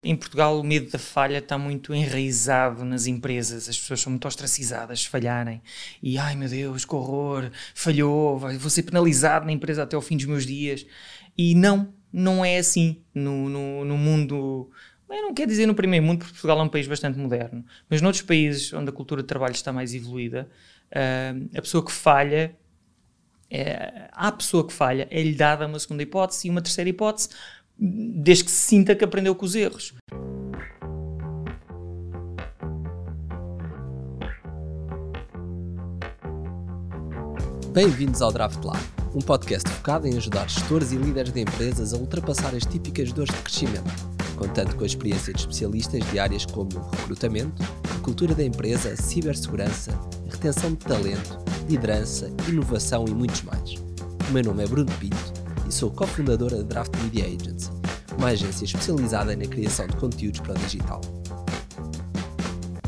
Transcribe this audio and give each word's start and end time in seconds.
Em 0.00 0.14
Portugal, 0.14 0.60
o 0.60 0.62
medo 0.62 0.90
da 0.92 0.98
falha 0.98 1.38
está 1.38 1.58
muito 1.58 1.92
enraizado 1.92 2.84
nas 2.84 3.08
empresas. 3.08 3.68
As 3.68 3.76
pessoas 3.76 4.00
são 4.00 4.10
muito 4.12 4.28
ostracizadas 4.28 5.00
se 5.00 5.08
falharem. 5.08 5.60
E, 6.00 6.16
ai 6.16 6.36
meu 6.36 6.48
Deus, 6.48 6.84
que 6.84 6.94
horror, 6.94 7.50
falhou, 7.74 8.38
vou 8.38 8.70
ser 8.70 8.84
penalizado 8.84 9.46
na 9.46 9.52
empresa 9.52 9.82
até 9.82 9.96
ao 9.96 10.02
fim 10.02 10.16
dos 10.16 10.26
meus 10.26 10.46
dias. 10.46 10.86
E 11.36 11.52
não, 11.56 11.92
não 12.12 12.44
é 12.44 12.58
assim 12.58 13.02
no, 13.12 13.48
no, 13.48 13.84
no 13.84 13.98
mundo. 13.98 14.70
Eu 15.10 15.22
não 15.22 15.34
quero 15.34 15.50
dizer 15.50 15.66
no 15.66 15.74
primeiro 15.74 16.06
mundo, 16.06 16.18
porque 16.18 16.32
Portugal 16.32 16.60
é 16.60 16.62
um 16.62 16.68
país 16.68 16.86
bastante 16.86 17.18
moderno. 17.18 17.64
Mas 17.90 18.00
noutros 18.00 18.22
países 18.22 18.72
onde 18.72 18.90
a 18.90 18.92
cultura 18.92 19.22
de 19.22 19.26
trabalho 19.26 19.52
está 19.52 19.72
mais 19.72 19.94
evoluída, 19.94 20.48
uh, 20.92 21.58
a 21.58 21.60
pessoa 21.60 21.84
que 21.84 21.90
falha 21.92 22.56
é, 23.50 24.10
à 24.12 24.30
pessoa 24.30 24.66
que 24.66 24.72
falha 24.72 25.08
é-lhe 25.10 25.34
dada 25.34 25.66
uma 25.66 25.78
segunda 25.78 26.02
hipótese 26.02 26.46
e 26.46 26.50
uma 26.50 26.60
terceira 26.60 26.90
hipótese 26.90 27.30
desde 27.78 28.44
que 28.44 28.50
se 28.50 28.56
sinta 28.56 28.94
que 28.94 29.04
aprendeu 29.04 29.34
com 29.34 29.46
os 29.46 29.54
erros. 29.54 29.94
Bem-vindos 37.72 38.20
ao 38.22 38.32
Draft 38.32 38.64
Lab, 38.64 38.80
um 39.14 39.20
podcast 39.20 39.70
focado 39.70 40.08
em 40.08 40.16
ajudar 40.16 40.50
gestores 40.50 40.90
e 40.90 40.96
líderes 40.96 41.32
de 41.32 41.42
empresas 41.42 41.94
a 41.94 41.96
ultrapassar 41.96 42.52
as 42.52 42.66
típicas 42.66 43.12
dores 43.12 43.32
de 43.32 43.40
crescimento, 43.42 43.92
contando 44.36 44.74
com 44.74 44.82
a 44.82 44.86
experiência 44.86 45.32
de 45.32 45.38
especialistas 45.38 46.02
de 46.10 46.18
áreas 46.18 46.44
como 46.44 46.70
recrutamento, 46.90 47.62
cultura 48.02 48.34
da 48.34 48.42
empresa, 48.42 48.96
cibersegurança, 48.96 49.92
retenção 50.28 50.70
de 50.70 50.78
talento, 50.78 51.38
liderança, 51.68 52.32
inovação 52.48 53.04
e 53.06 53.14
muitos 53.14 53.42
mais. 53.42 53.74
O 54.28 54.32
meu 54.32 54.42
nome 54.42 54.64
é 54.64 54.66
Bruno 54.66 54.90
Pinto 54.98 55.32
e 55.68 55.72
sou 55.72 55.90
cofundadora 55.90 56.56
da 56.56 56.62
Draft 56.62 56.96
Media 57.02 57.26
Agency, 57.26 57.70
uma 58.18 58.28
agência 58.30 58.64
especializada 58.64 59.34
na 59.36 59.46
criação 59.46 59.86
de 59.86 59.96
conteúdos 59.96 60.40
para 60.40 60.52
o 60.52 60.58
digital. 60.58 61.00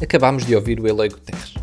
Acabamos 0.03 0.45
de 0.45 0.56
ouvir 0.56 0.80
o 0.80 0.89
Eloy 0.89 1.09
Guterres, 1.09 1.55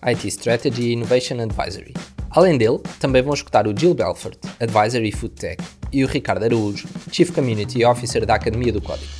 IT 0.00 0.26
Strategy 0.28 0.82
e 0.82 0.92
Innovation 0.94 1.38
Advisory. 1.40 1.92
Além 2.30 2.56
dele, 2.56 2.78
também 2.98 3.22
vão 3.22 3.34
escutar 3.34 3.66
o 3.66 3.78
Jill 3.78 3.92
Belfort, 3.92 4.38
Advisory 4.58 5.12
Food 5.12 5.34
Tech, 5.34 5.62
e 5.92 6.02
o 6.02 6.08
Ricardo 6.08 6.44
Araújo, 6.44 6.88
Chief 7.12 7.30
Community 7.30 7.84
Officer 7.84 8.24
da 8.24 8.36
Academia 8.36 8.72
do 8.72 8.80
Código. 8.80 9.10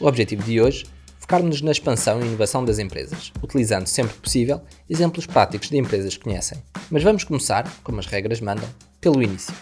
O 0.00 0.06
objetivo 0.06 0.42
de 0.42 0.60
hoje 0.60 0.84
focar-nos 1.20 1.60
na 1.60 1.70
expansão 1.70 2.20
e 2.20 2.26
inovação 2.26 2.64
das 2.64 2.78
empresas, 2.78 3.32
utilizando 3.42 3.86
sempre 3.86 4.14
que 4.14 4.20
possível 4.20 4.60
exemplos 4.88 5.26
práticos 5.26 5.68
de 5.68 5.76
empresas 5.76 6.16
que 6.16 6.24
conhecem. 6.24 6.58
Mas 6.90 7.02
vamos 7.02 7.22
começar, 7.22 7.70
como 7.84 8.00
as 8.00 8.06
regras 8.06 8.40
mandam, 8.40 8.68
pelo 9.00 9.22
início. 9.22 9.54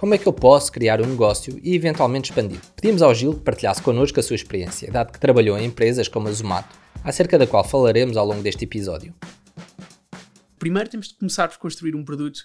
Como 0.00 0.14
é 0.14 0.18
que 0.18 0.26
eu 0.26 0.32
posso 0.32 0.72
criar 0.72 0.98
um 1.02 1.06
negócio 1.06 1.60
e 1.62 1.74
eventualmente 1.74 2.30
expandir? 2.30 2.58
Pedimos 2.74 3.02
ao 3.02 3.14
Gil 3.14 3.34
que 3.34 3.42
partilhasse 3.42 3.82
connosco 3.82 4.18
a 4.18 4.22
sua 4.22 4.34
experiência, 4.34 4.90
dado 4.90 5.12
que 5.12 5.20
trabalhou 5.20 5.58
em 5.58 5.66
empresas 5.66 6.08
como 6.08 6.26
a 6.26 6.32
Zomato, 6.32 6.74
acerca 7.04 7.38
da 7.38 7.46
qual 7.46 7.62
falaremos 7.62 8.16
ao 8.16 8.24
longo 8.24 8.42
deste 8.42 8.64
episódio. 8.64 9.14
Primeiro 10.58 10.88
temos 10.88 11.08
de 11.08 11.16
começar 11.16 11.48
por 11.48 11.58
construir 11.58 11.94
um 11.94 12.02
produto 12.02 12.40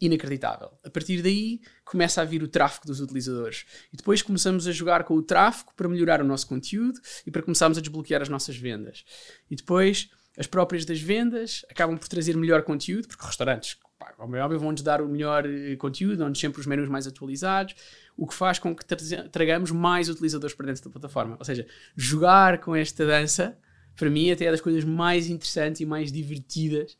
inacreditável. 0.00 0.70
A 0.84 0.88
partir 0.88 1.20
daí 1.20 1.60
começa 1.84 2.22
a 2.22 2.24
vir 2.24 2.44
o 2.44 2.48
tráfego 2.48 2.86
dos 2.86 3.00
utilizadores. 3.00 3.64
E 3.92 3.96
depois 3.96 4.22
começamos 4.22 4.68
a 4.68 4.72
jogar 4.72 5.02
com 5.02 5.14
o 5.14 5.22
tráfego 5.22 5.72
para 5.76 5.88
melhorar 5.88 6.22
o 6.22 6.24
nosso 6.24 6.46
conteúdo 6.46 7.00
e 7.26 7.30
para 7.32 7.42
começarmos 7.42 7.76
a 7.76 7.80
desbloquear 7.80 8.22
as 8.22 8.28
nossas 8.28 8.56
vendas. 8.56 9.04
E 9.50 9.56
depois 9.56 10.08
as 10.40 10.46
próprias 10.46 10.86
das 10.86 10.98
vendas 10.98 11.66
acabam 11.70 11.98
por 11.98 12.08
trazer 12.08 12.34
melhor 12.34 12.62
conteúdo, 12.62 13.06
porque 13.06 13.26
restaurantes 13.26 13.76
pá, 13.98 14.14
como 14.16 14.34
é 14.34 14.40
óbvio, 14.42 14.58
vão-nos 14.58 14.80
dar 14.80 15.02
o 15.02 15.06
melhor 15.06 15.44
eh, 15.44 15.76
conteúdo, 15.76 16.16
dão-nos 16.16 16.40
sempre 16.40 16.58
os 16.58 16.66
menus 16.66 16.88
mais 16.88 17.06
atualizados, 17.06 17.74
o 18.16 18.26
que 18.26 18.32
faz 18.32 18.58
com 18.58 18.74
que 18.74 18.82
tragamos 19.30 19.70
mais 19.70 20.08
utilizadores 20.08 20.56
para 20.56 20.66
dentro 20.66 20.82
da 20.82 20.90
plataforma. 20.90 21.36
Ou 21.38 21.44
seja, 21.44 21.66
jogar 21.94 22.58
com 22.58 22.74
esta 22.74 23.06
dança, 23.06 23.58
para 23.94 24.08
mim, 24.08 24.30
até 24.30 24.46
é 24.46 24.50
das 24.50 24.62
coisas 24.62 24.82
mais 24.82 25.28
interessantes 25.28 25.82
e 25.82 25.84
mais 25.84 26.10
divertidas 26.10 26.96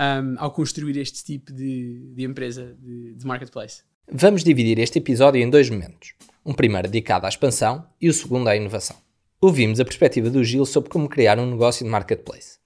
um, 0.00 0.36
ao 0.38 0.50
construir 0.50 0.96
este 0.96 1.22
tipo 1.22 1.52
de, 1.52 2.10
de 2.14 2.24
empresa 2.24 2.74
de, 2.80 3.12
de 3.12 3.26
marketplace. 3.26 3.82
Vamos 4.10 4.42
dividir 4.42 4.78
este 4.78 4.98
episódio 4.98 5.42
em 5.42 5.50
dois 5.50 5.68
momentos. 5.68 6.14
Um 6.42 6.54
primeiro 6.54 6.88
dedicado 6.88 7.26
à 7.26 7.28
expansão 7.28 7.86
e 8.00 8.08
o 8.08 8.14
segundo 8.14 8.48
à 8.48 8.56
inovação. 8.56 8.96
Ouvimos 9.40 9.78
a 9.78 9.84
perspectiva 9.84 10.30
do 10.30 10.42
Gil 10.42 10.64
sobre 10.64 10.88
como 10.88 11.06
criar 11.06 11.38
um 11.38 11.50
negócio 11.50 11.84
de 11.84 11.90
marketplace. 11.90 12.57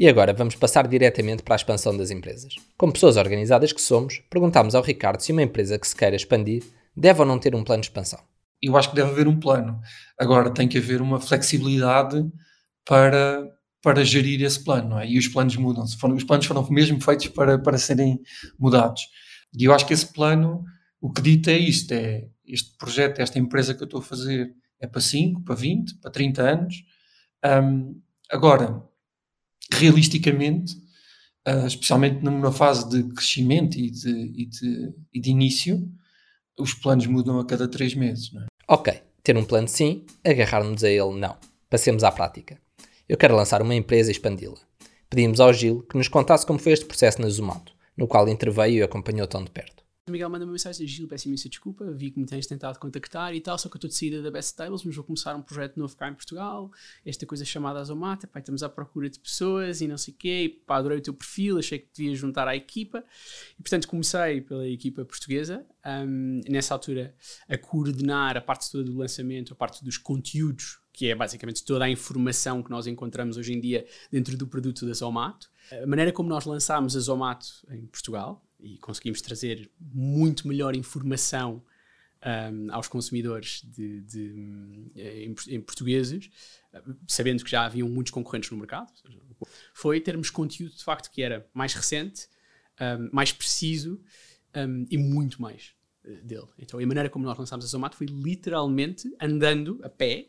E 0.00 0.08
agora 0.08 0.32
vamos 0.32 0.54
passar 0.54 0.88
diretamente 0.88 1.42
para 1.42 1.54
a 1.54 1.56
expansão 1.56 1.94
das 1.94 2.10
empresas. 2.10 2.54
Como 2.78 2.90
pessoas 2.90 3.18
organizadas 3.18 3.70
que 3.70 3.82
somos, 3.82 4.22
perguntámos 4.30 4.74
ao 4.74 4.82
Ricardo 4.82 5.20
se 5.20 5.30
uma 5.30 5.42
empresa 5.42 5.78
que 5.78 5.86
se 5.86 5.94
queira 5.94 6.16
expandir 6.16 6.64
deve 6.96 7.20
ou 7.20 7.26
não 7.26 7.38
ter 7.38 7.54
um 7.54 7.62
plano 7.62 7.82
de 7.82 7.88
expansão. 7.88 8.18
Eu 8.62 8.78
acho 8.78 8.88
que 8.88 8.96
deve 8.96 9.10
haver 9.10 9.28
um 9.28 9.38
plano. 9.38 9.78
Agora 10.18 10.54
tem 10.54 10.66
que 10.66 10.78
haver 10.78 11.02
uma 11.02 11.20
flexibilidade 11.20 12.26
para, 12.82 13.46
para 13.82 14.02
gerir 14.02 14.42
esse 14.42 14.64
plano, 14.64 14.88
não 14.88 15.00
é? 15.00 15.06
E 15.06 15.18
os 15.18 15.28
planos 15.28 15.54
mudam. 15.56 15.84
Os 15.84 16.24
planos 16.24 16.46
foram 16.46 16.66
mesmo 16.70 16.98
feitos 16.98 17.28
para, 17.28 17.58
para 17.58 17.76
serem 17.76 18.18
mudados. 18.58 19.02
E 19.54 19.64
eu 19.64 19.74
acho 19.74 19.86
que 19.86 19.92
esse 19.92 20.10
plano, 20.10 20.64
o 20.98 21.12
que 21.12 21.20
dita 21.20 21.50
é 21.50 21.58
isto: 21.58 21.92
é 21.92 22.26
este 22.46 22.74
projeto, 22.78 23.20
esta 23.20 23.38
empresa 23.38 23.74
que 23.74 23.82
eu 23.82 23.84
estou 23.84 24.00
a 24.00 24.02
fazer 24.02 24.50
é 24.80 24.86
para 24.86 25.02
5, 25.02 25.42
para 25.42 25.54
20, 25.54 25.96
para 25.96 26.10
30 26.10 26.42
anos. 26.42 26.74
Um, 27.44 28.00
agora, 28.30 28.88
realisticamente, 29.72 30.74
uh, 31.48 31.66
especialmente 31.66 32.22
numa 32.22 32.52
fase 32.52 32.88
de 32.88 33.02
crescimento 33.14 33.78
e 33.78 33.90
de, 33.90 34.10
e, 34.10 34.46
de, 34.46 34.94
e 35.12 35.20
de, 35.20 35.30
início, 35.30 35.88
os 36.58 36.74
planos 36.74 37.06
mudam 37.06 37.38
a 37.38 37.46
cada 37.46 37.68
três 37.68 37.94
meses. 37.94 38.30
É? 38.34 38.46
Ok, 38.68 38.92
ter 39.22 39.36
um 39.36 39.44
plano 39.44 39.68
sim, 39.68 40.04
agarrar-nos 40.24 40.84
a 40.84 40.90
ele 40.90 41.18
não. 41.18 41.36
Passemos 41.68 42.04
à 42.04 42.10
prática. 42.10 42.60
Eu 43.08 43.16
quero 43.16 43.36
lançar 43.36 43.62
uma 43.62 43.74
empresa 43.74 44.10
e 44.10 44.12
expandi-la. 44.12 44.58
Pedimos 45.08 45.40
ao 45.40 45.52
Gil 45.52 45.82
que 45.82 45.96
nos 45.96 46.08
contasse 46.08 46.46
como 46.46 46.58
foi 46.58 46.72
este 46.72 46.84
processo 46.84 47.20
na 47.20 47.28
Zumato, 47.28 47.72
no 47.96 48.06
qual 48.06 48.28
interveio 48.28 48.78
e 48.78 48.82
acompanhou 48.82 49.26
tão 49.26 49.42
de 49.42 49.50
perto. 49.50 49.79
O 50.08 50.12
Miguel 50.12 50.30
manda 50.30 50.44
uma 50.44 50.52
mensagem, 50.52 50.86
Gil, 50.86 51.06
peço 51.06 51.28
imensa 51.28 51.48
desculpa, 51.48 51.84
vi 51.92 52.10
que 52.10 52.18
me 52.18 52.26
tens 52.26 52.46
tentado 52.46 52.78
contactar 52.78 53.34
e 53.34 53.40
tal, 53.40 53.56
só 53.58 53.68
que 53.68 53.76
eu 53.76 53.78
estou 53.78 53.88
de 53.88 53.94
saída 53.94 54.22
da 54.22 54.30
Best 54.30 54.56
Tables, 54.56 54.82
mas 54.82 54.96
vou 54.96 55.04
começar 55.04 55.36
um 55.36 55.42
projeto 55.42 55.76
novo 55.76 55.94
cá 55.96 56.08
em 56.08 56.14
Portugal, 56.14 56.70
esta 57.04 57.26
coisa 57.26 57.44
chamada 57.44 57.78
Azomata, 57.78 58.26
pá, 58.26 58.40
estamos 58.40 58.62
à 58.62 58.68
procura 58.68 59.08
de 59.10 59.20
pessoas 59.20 59.80
e 59.80 59.86
não 59.86 59.98
sei 59.98 60.14
o 60.14 60.16
quê, 60.16 60.42
e, 60.44 60.48
pá, 60.48 60.78
adorei 60.78 60.98
o 60.98 61.02
teu 61.02 61.14
perfil, 61.14 61.58
achei 61.58 61.78
que 61.78 61.88
devias 61.94 62.18
juntar 62.18 62.48
à 62.48 62.56
equipa, 62.56 63.04
e 63.58 63.62
portanto 63.62 63.86
comecei 63.86 64.40
pela 64.40 64.66
equipa 64.66 65.04
portuguesa, 65.04 65.64
um, 65.86 66.40
nessa 66.48 66.74
altura 66.74 67.14
a 67.48 67.56
coordenar 67.58 68.36
a 68.36 68.40
parte 68.40 68.70
toda 68.70 68.84
do 68.84 68.96
lançamento, 68.96 69.52
a 69.52 69.56
parte 69.56 69.84
dos 69.84 69.96
conteúdos, 69.98 70.80
que 70.92 71.08
é 71.08 71.14
basicamente 71.14 71.62
toda 71.64 71.84
a 71.84 71.90
informação 71.90 72.62
que 72.62 72.70
nós 72.70 72.86
encontramos 72.86 73.36
hoje 73.36 73.52
em 73.52 73.60
dia 73.60 73.86
dentro 74.10 74.36
do 74.36 74.46
produto 74.46 74.86
da 74.86 74.92
Zomato. 74.92 75.48
A 75.70 75.86
maneira 75.86 76.10
como 76.10 76.28
nós 76.28 76.44
lançámos 76.44 76.96
a 76.96 77.00
Zomato 77.00 77.46
em 77.70 77.86
Portugal, 77.86 78.44
e 78.62 78.78
conseguimos 78.78 79.20
trazer 79.20 79.70
muito 79.78 80.46
melhor 80.46 80.76
informação 80.76 81.62
um, 82.52 82.72
aos 82.72 82.88
consumidores 82.88 83.62
de, 83.64 84.00
de, 84.02 84.92
em, 84.94 85.34
em, 85.48 85.60
portugueses, 85.60 86.30
sabendo 87.08 87.42
que 87.42 87.50
já 87.50 87.64
haviam 87.64 87.88
muitos 87.88 88.12
concorrentes 88.12 88.50
no 88.50 88.58
mercado, 88.58 88.92
foi 89.72 90.00
termos 90.00 90.30
conteúdo 90.30 90.74
de 90.74 90.84
facto 90.84 91.10
que 91.10 91.22
era 91.22 91.48
mais 91.54 91.74
recente, 91.74 92.28
um, 92.80 93.08
mais 93.12 93.32
preciso 93.32 94.00
um, 94.56 94.86
e 94.90 94.98
muito 94.98 95.40
mais 95.40 95.74
uh, 96.04 96.22
dele. 96.24 96.48
Então 96.58 96.78
a 96.78 96.86
maneira 96.86 97.08
como 97.08 97.24
nós 97.24 97.38
lançámos 97.38 97.64
a 97.64 97.68
Zomato 97.68 97.96
foi 97.96 98.06
literalmente 98.06 99.10
andando 99.20 99.80
a 99.82 99.88
pé 99.88 100.28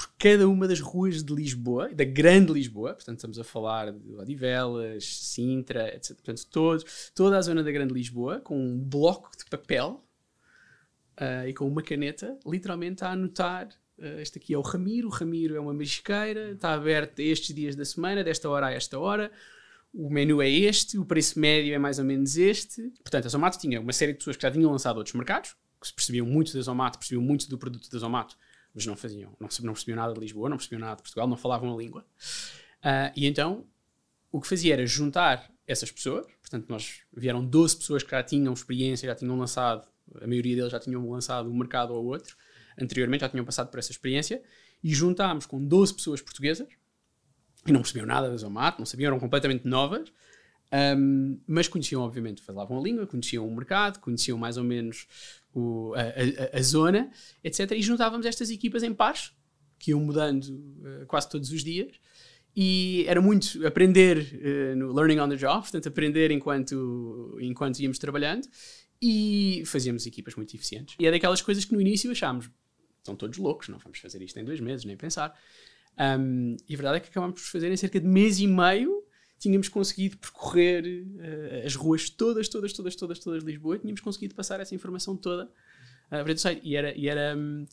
por 0.00 0.14
cada 0.18 0.48
uma 0.48 0.66
das 0.66 0.80
ruas 0.80 1.22
de 1.22 1.34
Lisboa, 1.34 1.92
da 1.92 2.04
grande 2.04 2.50
Lisboa, 2.50 2.94
portanto 2.94 3.18
estamos 3.18 3.38
a 3.38 3.44
falar 3.44 3.92
de 3.92 4.14
Odivelas, 4.14 5.04
Sintra, 5.04 5.94
etc. 5.94 6.16
Portanto, 6.16 6.46
todo, 6.50 6.84
toda 7.14 7.36
a 7.36 7.42
zona 7.42 7.62
da 7.62 7.70
grande 7.70 7.92
Lisboa, 7.92 8.40
com 8.40 8.58
um 8.58 8.78
bloco 8.78 9.30
de 9.36 9.44
papel 9.44 10.02
uh, 11.20 11.46
e 11.46 11.52
com 11.52 11.68
uma 11.68 11.82
caneta, 11.82 12.38
literalmente 12.46 13.04
a 13.04 13.10
anotar. 13.10 13.68
Uh, 13.98 14.20
este 14.20 14.38
aqui 14.38 14.54
é 14.54 14.58
o 14.58 14.62
Ramiro, 14.62 15.08
o 15.08 15.10
Ramiro 15.10 15.54
é 15.54 15.60
uma 15.60 15.74
marisqueira, 15.74 16.52
está 16.52 16.72
aberto 16.72 17.20
estes 17.20 17.54
dias 17.54 17.76
da 17.76 17.84
semana, 17.84 18.24
desta 18.24 18.48
hora 18.48 18.68
a 18.68 18.72
esta 18.72 18.98
hora. 18.98 19.30
O 19.92 20.08
menu 20.08 20.40
é 20.40 20.48
este, 20.48 20.96
o 20.96 21.04
preço 21.04 21.38
médio 21.38 21.74
é 21.74 21.78
mais 21.78 21.98
ou 21.98 22.06
menos 22.06 22.38
este. 22.38 22.88
Portanto, 23.02 23.26
a 23.26 23.28
Zomato 23.28 23.58
tinha 23.58 23.78
uma 23.78 23.92
série 23.92 24.12
de 24.12 24.18
pessoas 24.18 24.36
que 24.36 24.42
já 24.44 24.50
tinham 24.50 24.70
lançado 24.70 24.96
outros 24.96 25.14
mercados, 25.14 25.54
que 25.78 25.86
se 25.86 25.92
percebiam 25.92 26.24
muito 26.24 26.54
da 26.54 26.62
Zomato, 26.62 26.98
percebiam 26.98 27.22
muito 27.22 27.50
do 27.50 27.58
produto 27.58 27.90
da 27.90 27.98
Zomato, 27.98 28.34
mas 28.74 28.86
não 28.86 28.96
faziam, 28.96 29.30
não, 29.40 29.48
não 29.62 29.72
percebiam 29.72 29.96
nada 29.96 30.14
de 30.14 30.20
Lisboa, 30.20 30.48
não 30.48 30.56
percebiam 30.56 30.80
nada 30.80 30.96
de 30.96 31.02
Portugal, 31.02 31.26
não 31.26 31.36
falavam 31.36 31.72
a 31.72 31.76
língua. 31.76 32.04
Uh, 32.80 33.12
e 33.16 33.26
então 33.26 33.66
o 34.32 34.40
que 34.40 34.46
fazia 34.46 34.74
era 34.74 34.86
juntar 34.86 35.50
essas 35.66 35.90
pessoas, 35.90 36.26
portanto, 36.40 36.68
nós 36.68 37.02
vieram 37.12 37.44
12 37.44 37.76
pessoas 37.76 38.02
que 38.02 38.10
já 38.10 38.22
tinham 38.22 38.52
experiência, 38.52 39.06
já 39.06 39.14
tinham 39.14 39.36
lançado, 39.38 39.86
a 40.20 40.26
maioria 40.26 40.56
deles 40.56 40.72
já 40.72 40.80
tinham 40.80 41.08
lançado 41.08 41.50
um 41.50 41.56
mercado 41.56 41.94
ou 41.94 42.04
outro, 42.04 42.36
anteriormente 42.80 43.20
já 43.22 43.28
tinham 43.28 43.44
passado 43.44 43.70
por 43.70 43.78
essa 43.78 43.92
experiência, 43.92 44.42
e 44.82 44.92
juntámos 44.94 45.46
com 45.46 45.64
12 45.64 45.94
pessoas 45.94 46.22
portuguesas, 46.22 46.66
que 47.64 47.72
não 47.72 47.80
percebiam 47.80 48.06
nada 48.06 48.30
da 48.30 48.36
Zomato, 48.36 48.78
não 48.78 48.86
sabiam, 48.86 49.08
eram 49.08 49.20
completamente 49.20 49.66
novas, 49.66 50.10
um, 50.72 51.40
mas 51.46 51.66
conheciam, 51.66 52.02
obviamente, 52.02 52.42
falavam 52.42 52.78
a 52.78 52.82
língua, 52.82 53.06
conheciam 53.06 53.46
o 53.46 53.54
mercado, 53.54 53.98
conheciam 53.98 54.38
mais 54.38 54.56
ou 54.56 54.64
menos 54.64 55.06
o, 55.52 55.92
a, 55.94 56.54
a, 56.54 56.58
a, 56.58 56.62
zona, 56.62 57.10
etc. 57.42 57.72
E 57.72 57.82
juntávamos 57.82 58.24
estas 58.24 58.50
equipas 58.50 58.82
em 58.82 58.94
pares 58.94 59.32
que 59.78 59.90
iam 59.90 60.00
mudando 60.00 60.44
uh, 60.44 61.06
quase 61.06 61.28
todos 61.28 61.50
os 61.50 61.64
dias. 61.64 61.92
E 62.54 63.04
era 63.08 63.20
muito 63.20 63.66
aprender 63.66 64.18
uh, 64.18 64.76
no 64.76 64.92
learning 64.92 65.18
on 65.18 65.28
the 65.28 65.36
job, 65.36 65.62
portanto, 65.62 65.88
aprender 65.88 66.30
enquanto, 66.30 67.36
enquanto 67.40 67.80
íamos 67.80 67.98
trabalhando. 67.98 68.46
E 69.02 69.62
fazíamos 69.66 70.06
equipas 70.06 70.34
muito 70.34 70.54
eficientes. 70.54 70.94
E 71.00 71.06
é 71.06 71.10
daquelas 71.10 71.40
coisas 71.40 71.64
que 71.64 71.72
no 71.72 71.80
início 71.80 72.10
achámos, 72.10 72.50
estão 72.98 73.16
todos 73.16 73.38
loucos, 73.38 73.68
não 73.68 73.78
vamos 73.78 73.98
fazer 73.98 74.22
isto 74.22 74.38
em 74.38 74.44
dois 74.44 74.60
meses, 74.60 74.84
nem 74.84 74.96
pensar. 74.96 75.34
Um, 75.98 76.56
e 76.68 76.74
a 76.74 76.76
verdade 76.76 76.96
é 76.98 77.00
que 77.00 77.08
acabámos 77.08 77.40
por 77.40 77.48
fazer 77.48 77.72
em 77.72 77.76
cerca 77.76 77.98
de 77.98 78.06
mês 78.06 78.38
e 78.38 78.46
meio, 78.46 79.02
tínhamos 79.40 79.68
conseguido 79.68 80.18
percorrer 80.18 80.84
uh, 80.84 81.66
as 81.66 81.74
ruas 81.74 82.10
todas, 82.10 82.46
todas, 82.46 82.72
todas, 82.74 82.94
todas, 82.94 83.18
todas 83.18 83.42
de 83.42 83.50
Lisboa, 83.50 83.78
tínhamos 83.78 84.00
conseguido 84.00 84.34
passar 84.34 84.60
essa 84.60 84.74
informação 84.74 85.16
toda 85.16 85.44
uh, 85.44 85.48
para 86.08 86.32
o 86.32 86.38
site. 86.38 86.60
E 86.62 86.76
era, 86.76 86.96
e 86.96 87.08
era 87.08 87.34
um, 87.34 87.64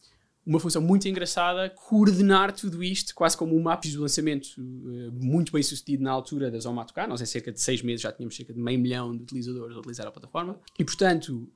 uma 0.46 0.62
função 0.62 0.82
muito 0.82 1.10
engraçada 1.10 1.70
coordenar 1.70 2.54
tudo 2.54 2.82
isto, 2.82 3.14
quase 3.14 3.36
como 3.36 3.54
um 3.54 3.62
mapa 3.62 3.86
de 3.86 3.98
lançamento 3.98 4.48
uh, 4.58 5.12
muito 5.22 5.52
bem 5.52 5.62
sucedido 5.62 6.02
na 6.02 6.10
altura 6.10 6.50
da 6.50 6.58
Zomato. 6.58 6.94
Nós, 7.06 7.20
em 7.20 7.26
cerca 7.26 7.52
de 7.52 7.60
seis 7.60 7.82
meses, 7.82 8.02
já 8.02 8.14
tínhamos 8.14 8.38
cerca 8.38 8.54
de 8.54 8.60
meio 8.62 8.80
milhão 8.80 9.14
de 9.14 9.24
utilizadores 9.24 9.76
a 9.76 9.80
utilizar 9.80 10.08
a 10.08 10.12
plataforma. 10.12 10.58
E, 10.80 10.86
portanto, 10.86 11.52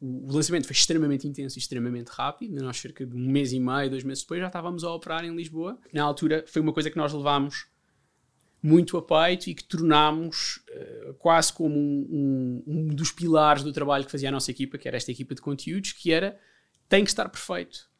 o 0.00 0.32
lançamento 0.32 0.66
foi 0.66 0.74
extremamente 0.74 1.28
intenso 1.28 1.56
e 1.56 1.60
extremamente 1.60 2.08
rápido. 2.08 2.60
Nós, 2.64 2.78
cerca 2.78 3.06
de 3.06 3.14
um 3.14 3.30
mês 3.30 3.52
e 3.52 3.60
meio, 3.60 3.88
dois 3.88 4.02
meses 4.02 4.24
depois, 4.24 4.40
já 4.40 4.48
estávamos 4.48 4.82
a 4.82 4.92
operar 4.92 5.24
em 5.24 5.32
Lisboa. 5.36 5.78
Na 5.92 6.02
altura, 6.02 6.44
foi 6.48 6.60
uma 6.60 6.72
coisa 6.72 6.90
que 6.90 6.96
nós 6.96 7.12
levámos 7.12 7.70
muito 8.62 8.96
a 8.96 9.02
peito 9.02 9.50
e 9.50 9.54
que 9.54 9.64
tornámos 9.64 10.62
uh, 10.68 11.14
quase 11.14 11.52
como 11.52 11.74
um, 11.76 12.62
um, 12.64 12.64
um 12.66 12.86
dos 12.88 13.10
pilares 13.10 13.62
do 13.62 13.72
trabalho 13.72 14.04
que 14.04 14.12
fazia 14.12 14.28
a 14.28 14.32
nossa 14.32 14.50
equipa, 14.50 14.78
que 14.78 14.86
era 14.86 14.96
esta 14.96 15.10
equipa 15.10 15.34
de 15.34 15.40
conteúdos, 15.40 15.92
que 15.92 16.12
era 16.12 16.38
tem 16.88 17.02
que 17.04 17.10
estar 17.10 17.28
perfeito 17.28 17.90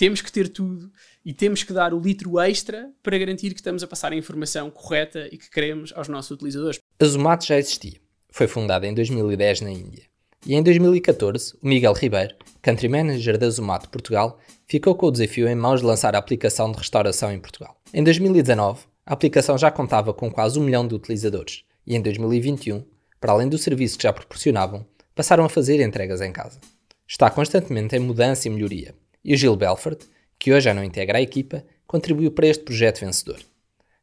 temos 0.00 0.22
que 0.22 0.32
ter 0.32 0.48
tudo 0.48 0.90
e 1.22 1.34
temos 1.34 1.62
que 1.62 1.74
dar 1.74 1.92
o 1.92 2.00
litro 2.00 2.40
extra 2.40 2.90
para 3.02 3.18
garantir 3.18 3.50
que 3.50 3.60
estamos 3.60 3.82
a 3.82 3.86
passar 3.86 4.12
a 4.12 4.16
informação 4.16 4.70
correta 4.70 5.28
e 5.30 5.36
que 5.36 5.50
queremos 5.50 5.92
aos 5.94 6.08
nossos 6.08 6.30
utilizadores. 6.30 6.80
A 6.98 7.04
Zomato 7.04 7.44
já 7.44 7.58
existia. 7.58 8.00
Foi 8.30 8.46
fundada 8.46 8.86
em 8.86 8.94
2010 8.94 9.60
na 9.60 9.70
Índia. 9.70 10.04
E 10.46 10.54
em 10.54 10.62
2014, 10.62 11.54
o 11.62 11.68
Miguel 11.68 11.92
Ribeiro, 11.92 12.34
Country 12.62 12.88
Manager 12.88 13.36
da 13.36 13.50
Zomato 13.50 13.90
Portugal, 13.90 14.38
ficou 14.66 14.94
com 14.94 15.04
o 15.04 15.10
desafio 15.10 15.46
em 15.46 15.54
mãos 15.54 15.80
de 15.80 15.86
lançar 15.86 16.14
a 16.14 16.18
aplicação 16.18 16.72
de 16.72 16.78
restauração 16.78 17.30
em 17.30 17.38
Portugal. 17.38 17.78
Em 17.92 18.02
2019, 18.02 18.80
a 19.06 19.12
aplicação 19.12 19.58
já 19.58 19.70
contava 19.70 20.12
com 20.12 20.30
quase 20.30 20.58
um 20.58 20.62
milhão 20.62 20.86
de 20.86 20.94
utilizadores 20.94 21.64
e 21.86 21.96
em 21.96 22.02
2021, 22.02 22.84
para 23.20 23.32
além 23.32 23.48
do 23.48 23.58
serviço 23.58 23.96
que 23.96 24.04
já 24.04 24.12
proporcionavam, 24.12 24.86
passaram 25.14 25.44
a 25.44 25.48
fazer 25.48 25.80
entregas 25.80 26.20
em 26.20 26.32
casa. 26.32 26.60
Está 27.06 27.30
constantemente 27.30 27.96
em 27.96 27.98
mudança 27.98 28.46
e 28.46 28.50
melhoria 28.50 28.94
e 29.24 29.34
o 29.34 29.36
Gil 29.36 29.56
Belfort, 29.56 30.04
que 30.38 30.52
hoje 30.52 30.64
já 30.64 30.74
não 30.74 30.84
integra 30.84 31.18
a 31.18 31.22
equipa, 31.22 31.64
contribuiu 31.86 32.30
para 32.30 32.46
este 32.46 32.64
projeto 32.64 33.00
vencedor. 33.00 33.40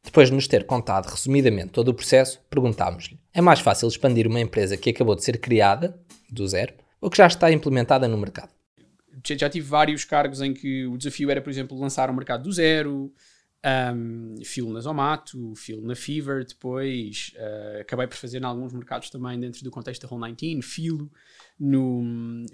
Depois 0.04 0.28
de 0.28 0.34
nos 0.34 0.46
ter 0.46 0.64
contado 0.64 1.06
resumidamente 1.06 1.70
todo 1.70 1.88
o 1.88 1.94
processo, 1.94 2.40
perguntámos-lhe: 2.48 3.18
é 3.32 3.40
mais 3.40 3.60
fácil 3.60 3.88
expandir 3.88 4.26
uma 4.26 4.40
empresa 4.40 4.76
que 4.76 4.90
acabou 4.90 5.14
de 5.14 5.24
ser 5.24 5.38
criada, 5.38 5.98
do 6.30 6.46
zero, 6.46 6.74
ou 7.00 7.10
que 7.10 7.16
já 7.16 7.26
está 7.26 7.50
implementada 7.50 8.06
no 8.06 8.16
mercado? 8.16 8.50
Já 9.24 9.50
tive 9.50 9.66
vários 9.66 10.04
cargos 10.04 10.40
em 10.40 10.54
que 10.54 10.86
o 10.86 10.96
desafio 10.96 11.30
era, 11.30 11.42
por 11.42 11.50
exemplo, 11.50 11.78
lançar 11.78 12.08
um 12.08 12.14
mercado 12.14 12.44
do 12.44 12.52
zero, 12.52 13.12
um, 13.64 14.34
filo 14.44 14.72
na 14.72 14.80
Zomato, 14.80 15.54
filo 15.56 15.86
na 15.86 15.94
Fever, 15.94 16.44
depois 16.44 17.32
uh, 17.36 17.80
acabei 17.80 18.06
por 18.06 18.16
fazer 18.16 18.40
em 18.40 18.44
alguns 18.44 18.72
mercados 18.72 19.10
também 19.10 19.38
dentro 19.38 19.62
do 19.64 19.70
contexto 19.70 20.06
da 20.06 20.14
Home 20.14 20.32
19, 20.32 20.62
filo 20.62 21.10
no, 21.58 22.02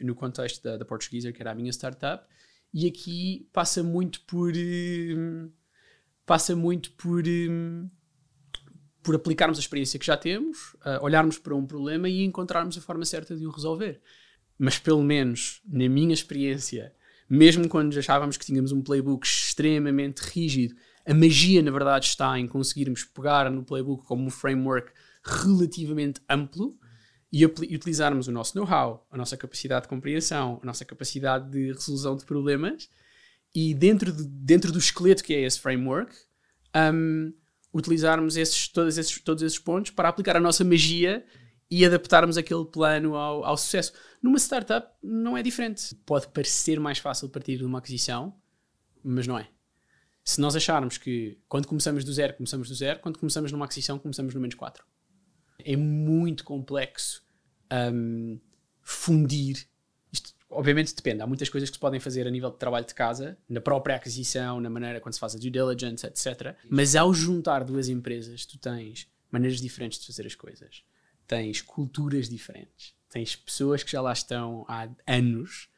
no 0.01 0.15
contexto 0.15 0.63
da, 0.63 0.77
da 0.77 0.85
Portuguesa, 0.85 1.33
que 1.33 1.43
era 1.43 1.53
a 1.53 1.55
minha 1.55 1.71
startup 1.71 2.27
e 2.75 2.89
aqui 2.89 3.49
passa 3.53 3.85
muito 3.85 4.21
por 4.23 4.53
hum, 4.57 5.49
passa 6.27 6.57
muito 6.57 6.91
por 6.93 7.23
hum, 7.25 7.89
por 9.01 9.15
aplicarmos 9.15 9.59
a 9.59 9.61
experiência 9.61 9.99
que 9.99 10.07
já 10.07 10.17
temos, 10.17 10.73
uh, 10.77 11.03
olharmos 11.03 11.39
para 11.39 11.55
um 11.55 11.67
problema 11.67 12.09
e 12.09 12.25
encontrarmos 12.25 12.77
a 12.79 12.81
forma 12.81 13.05
certa 13.05 13.37
de 13.37 13.47
o 13.47 13.51
resolver. 13.51 14.01
Mas 14.59 14.79
pelo 14.79 15.03
menos 15.03 15.61
na 15.67 15.87
minha 15.91 16.15
experiência, 16.15 16.93
mesmo 17.29 17.69
quando 17.69 17.97
achávamos 17.99 18.39
que 18.39 18.47
tínhamos 18.47 18.73
um 18.73 18.83
playbook 18.83 19.27
extremamente 19.27 20.21
rígido, 20.21 20.75
a 21.07 21.15
magia 21.15 21.63
na 21.63 21.71
verdade 21.71 22.07
está 22.07 22.39
em 22.39 22.47
conseguirmos 22.47 23.05
pegar 23.05 23.51
no 23.51 23.65
playbook 23.65 24.05
como 24.05 24.25
um 24.25 24.31
framework 24.31 24.93
relativamente 25.23 26.21
amplo 26.29 26.79
e, 27.33 27.45
utilizarmos 27.45 28.29
o 28.29 28.33
nosso 28.33 28.57
know-how, 28.57 29.07
a 29.11 29.17
nossa 29.17 29.37
capacidade 29.37 29.83
de 29.83 29.89
compreensão, 29.89 30.61
a 30.63 30.67
nossa 30.67 30.85
capacidade 30.85 31.51
de 31.51 31.73
resolução 31.73 32.17
de 32.17 32.25
problemas 32.25 32.89
e 33.55 33.75
dentro, 33.75 34.13
de, 34.13 34.25
dentro 34.25 34.71
do 34.71 34.79
esqueleto 34.79 35.23
que 35.23 35.35
é 35.35 35.41
esse 35.43 35.61
framework, 35.61 36.15
um, 36.93 37.33
utilizarmos 37.73 38.37
esses, 38.37 38.69
todos, 38.69 38.99
esses, 38.99 39.19
todos 39.21 39.43
esses 39.43 39.59
pontos 39.59 39.91
para 39.91 40.09
aplicar 40.09 40.37
a 40.37 40.41
nossa 40.41 40.65
magia 40.65 41.25
e 41.71 41.85
adaptarmos 41.85 42.37
aquele 42.37 42.65
plano 42.65 43.17
ao, 43.17 43.45
ao 43.45 43.57
sucesso. 43.57 43.93
Numa 44.23 44.39
startup 44.39 44.89
não 45.03 45.37
é 45.37 45.43
diferente. 45.43 45.95
Pode 46.07 46.29
parecer 46.29 46.79
mais 46.79 46.99
fácil 46.99 47.29
partir 47.29 47.59
de 47.59 47.65
uma 47.65 47.79
aquisição, 47.79 48.35
mas 49.03 49.27
não 49.27 49.39
é. 49.39 49.49
Se 50.25 50.41
nós 50.41 50.57
acharmos 50.57 50.97
que 50.97 51.39
quando 51.47 51.69
começamos 51.69 52.03
do 52.03 52.13
zero, 52.13 52.33
começamos 52.35 52.69
do 52.69 52.75
zero, 52.75 52.99
quando 53.01 53.19
começamos 53.19 53.53
numa 53.53 53.67
aquisição, 53.67 53.99
começamos 53.99 54.35
no 54.35 54.41
menos 54.41 54.55
4. 54.55 54.83
É 55.59 55.77
muito 55.77 56.45
complexo 56.45 57.23
um, 57.93 58.41
fundir. 58.81 59.69
Isto, 60.11 60.35
obviamente, 60.49 60.95
depende. 60.95 61.21
Há 61.21 61.27
muitas 61.27 61.51
coisas 61.51 61.69
que 61.69 61.77
se 61.77 61.81
podem 61.81 62.01
fazer 62.01 62.27
a 62.27 62.31
nível 62.31 62.51
de 62.51 62.57
trabalho 62.57 62.87
de 62.87 62.95
casa, 62.95 63.37
na 63.47 63.61
própria 63.61 63.97
aquisição, 63.97 64.61
na 64.61 64.71
maneira 64.71 64.99
quando 64.99 65.13
se 65.13 65.21
faz 65.21 65.35
a 65.35 65.39
due 65.39 65.51
diligence, 65.51 66.07
etc. 66.07 66.57
Mas 66.71 66.97
ao 66.97 67.13
juntar 67.13 67.63
duas 67.63 67.91
empresas, 67.91 68.47
tu 68.47 68.59
tens 68.59 69.07
maneiras 69.31 69.61
diferentes 69.61 69.99
de 70.01 70.07
fazer 70.07 70.27
as 70.27 70.35
coisas, 70.35 70.85
tens 71.27 71.61
culturas 71.61 72.31
diferentes, 72.31 72.95
tens 73.11 73.37
pessoas 73.37 73.83
que 73.83 73.93
já 73.93 74.01
lá 74.01 74.13
estão 74.13 74.65
há 74.69 74.89
anos, 75.07 75.69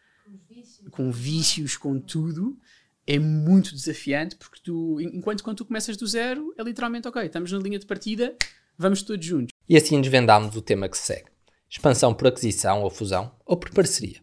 com 0.91 1.11
vícios, 1.11 1.77
com 1.77 1.99
tudo. 1.99 2.59
É 3.07 3.19
muito 3.19 3.73
desafiante 3.73 4.37
porque 4.37 4.61
tu, 4.63 5.01
enquanto 5.01 5.45
quando 5.45 5.59
tu 5.59 5.65
começas 5.65 5.97
do 5.97 6.07
zero, 6.07 6.53
é 6.59 6.63
literalmente 6.63 7.07
ok, 7.07 7.25
estamos 7.25 7.53
na 7.53 7.59
linha 7.59 7.79
de 7.79 7.87
partida, 7.87 8.35
vamos 8.77 9.03
todos 9.03 9.25
juntos. 9.25 9.53
E 9.69 9.77
assim 9.77 10.01
desvendámos 10.01 10.57
o 10.57 10.63
tema 10.63 10.89
que 10.89 10.99
se 10.99 11.05
segue 11.05 11.37
expansão 11.69 12.15
por 12.15 12.29
aquisição 12.29 12.83
ou 12.83 12.91
fusão, 12.91 13.33
ou 13.45 13.57
por 13.57 13.71
parceria. 13.71 14.21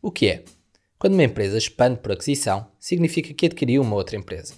O 0.00 0.10
que 0.10 0.28
é? 0.28 0.44
Quando 0.98 1.14
uma 1.14 1.24
empresa 1.24 1.58
expande 1.58 2.00
por 2.00 2.12
aquisição, 2.12 2.70
significa 2.78 3.32
que 3.34 3.46
adquiriu 3.46 3.82
uma 3.82 3.96
outra 3.96 4.16
empresa. 4.16 4.54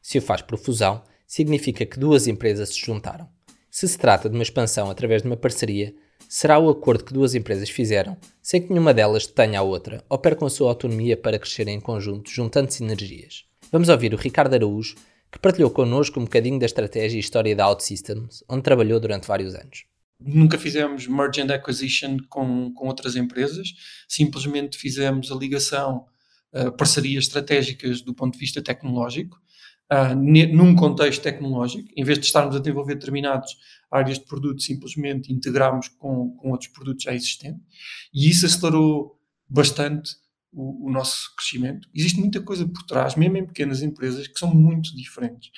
Se 0.00 0.18
o 0.18 0.22
faz 0.22 0.40
por 0.40 0.58
fusão, 0.58 1.02
significa 1.26 1.84
que 1.84 1.98
duas 1.98 2.26
empresas 2.26 2.70
se 2.70 2.80
juntaram. 2.80 3.28
Se 3.70 3.86
se 3.86 3.98
trata 3.98 4.28
de 4.28 4.34
uma 4.34 4.42
expansão 4.42 4.90
através 4.90 5.22
de 5.22 5.28
uma 5.28 5.36
parceria, 5.36 5.94
será 6.32 6.60
o 6.60 6.70
acordo 6.70 7.04
que 7.04 7.12
duas 7.12 7.34
empresas 7.34 7.68
fizeram, 7.68 8.16
sem 8.40 8.62
que 8.62 8.70
nenhuma 8.70 8.94
delas 8.94 9.26
detenha 9.26 9.58
a 9.58 9.62
outra 9.62 10.04
ou 10.08 10.16
percam 10.16 10.46
a 10.46 10.50
sua 10.50 10.68
autonomia 10.68 11.16
para 11.16 11.40
crescerem 11.40 11.74
em 11.74 11.80
conjunto, 11.80 12.30
juntando 12.30 12.72
sinergias. 12.72 13.44
Vamos 13.72 13.88
ouvir 13.88 14.14
o 14.14 14.16
Ricardo 14.16 14.54
Araújo, 14.54 14.94
que 15.32 15.40
partilhou 15.40 15.70
connosco 15.70 16.20
um 16.20 16.24
bocadinho 16.24 16.60
da 16.60 16.66
estratégia 16.66 17.16
e 17.16 17.20
história 17.20 17.56
da 17.56 17.66
OutSystems, 17.66 18.44
onde 18.48 18.62
trabalhou 18.62 19.00
durante 19.00 19.26
vários 19.26 19.56
anos 19.56 19.90
nunca 20.20 20.58
fizemos 20.58 21.06
merge 21.06 21.40
and 21.40 21.52
acquisition 21.52 22.18
com, 22.28 22.72
com 22.74 22.86
outras 22.86 23.16
empresas, 23.16 23.68
simplesmente 24.06 24.76
fizemos 24.76 25.32
a 25.32 25.34
ligação, 25.34 26.04
uh, 26.52 26.70
parcerias 26.72 27.24
estratégicas 27.24 28.02
do 28.02 28.14
ponto 28.14 28.34
de 28.34 28.38
vista 28.38 28.60
tecnológico, 28.60 29.40
uh, 29.92 30.14
num 30.14 30.74
contexto 30.74 31.22
tecnológico, 31.22 31.88
em 31.96 32.04
vez 32.04 32.18
de 32.18 32.26
estarmos 32.26 32.54
a 32.56 32.58
desenvolver 32.58 32.94
determinadas 32.94 33.56
áreas 33.90 34.18
de 34.18 34.24
produto, 34.24 34.62
simplesmente 34.62 35.32
integramos 35.32 35.88
com, 35.88 36.30
com 36.36 36.50
outros 36.52 36.70
produtos 36.70 37.04
já 37.04 37.14
existentes, 37.14 37.60
e 38.14 38.28
isso 38.28 38.46
acelerou 38.46 39.18
bastante 39.48 40.12
o, 40.52 40.86
o 40.86 40.90
nosso 40.90 41.34
crescimento. 41.36 41.88
Existe 41.94 42.20
muita 42.20 42.40
coisa 42.40 42.66
por 42.66 42.82
trás, 42.84 43.16
mesmo 43.16 43.36
em 43.36 43.46
pequenas 43.46 43.82
empresas, 43.82 44.26
que 44.26 44.38
são 44.38 44.54
muito 44.54 44.94
diferentes, 44.96 45.50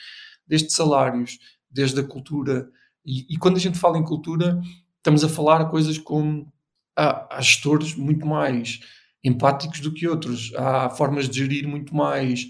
desde 0.46 0.72
salários, 0.72 1.38
desde 1.70 2.00
a 2.00 2.04
cultura, 2.04 2.68
e, 3.04 3.34
e, 3.34 3.36
quando 3.36 3.56
a 3.56 3.60
gente 3.60 3.78
fala 3.78 3.98
em 3.98 4.04
cultura, 4.04 4.60
estamos 4.96 5.24
a 5.24 5.28
falar 5.28 5.64
coisas 5.66 5.98
como 5.98 6.52
há, 6.96 7.36
há, 7.36 7.40
gestores 7.40 7.96
muito 7.96 8.24
mais 8.24 8.80
empáticos 9.24 9.80
do 9.80 9.92
que 9.92 10.06
outros, 10.06 10.52
há 10.54 10.88
formas 10.88 11.28
de 11.28 11.38
gerir 11.38 11.66
muito 11.66 11.94
mais, 11.94 12.46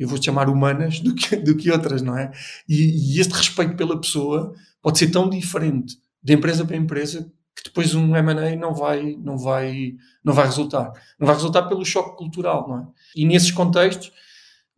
eu 0.00 0.08
vou 0.08 0.20
chamar 0.20 0.48
humanas, 0.48 0.98
do 0.98 1.14
que, 1.14 1.36
do 1.36 1.54
que 1.54 1.70
outras, 1.70 2.00
não 2.00 2.16
é? 2.16 2.32
E, 2.66 3.14
e 3.14 3.20
este 3.20 3.32
respeito 3.32 3.76
pela 3.76 4.00
pessoa 4.00 4.54
pode 4.80 4.98
ser 4.98 5.10
tão 5.10 5.28
diferente 5.28 5.98
de 6.22 6.32
empresa 6.32 6.64
para 6.64 6.74
empresa 6.74 7.30
que 7.54 7.64
depois 7.64 7.94
um 7.94 8.16
M&A 8.16 8.56
não 8.56 8.74
vai, 8.74 9.14
não 9.22 9.36
vai, 9.36 9.92
não 10.24 10.32
vai 10.32 10.46
resultar. 10.46 10.90
Não 11.18 11.26
vai 11.26 11.36
resultar 11.36 11.64
pelo 11.64 11.84
choque 11.84 12.16
cultural, 12.16 12.66
não 12.66 12.78
é? 12.78 12.86
E 13.14 13.26
nesses 13.26 13.50
contextos, 13.50 14.10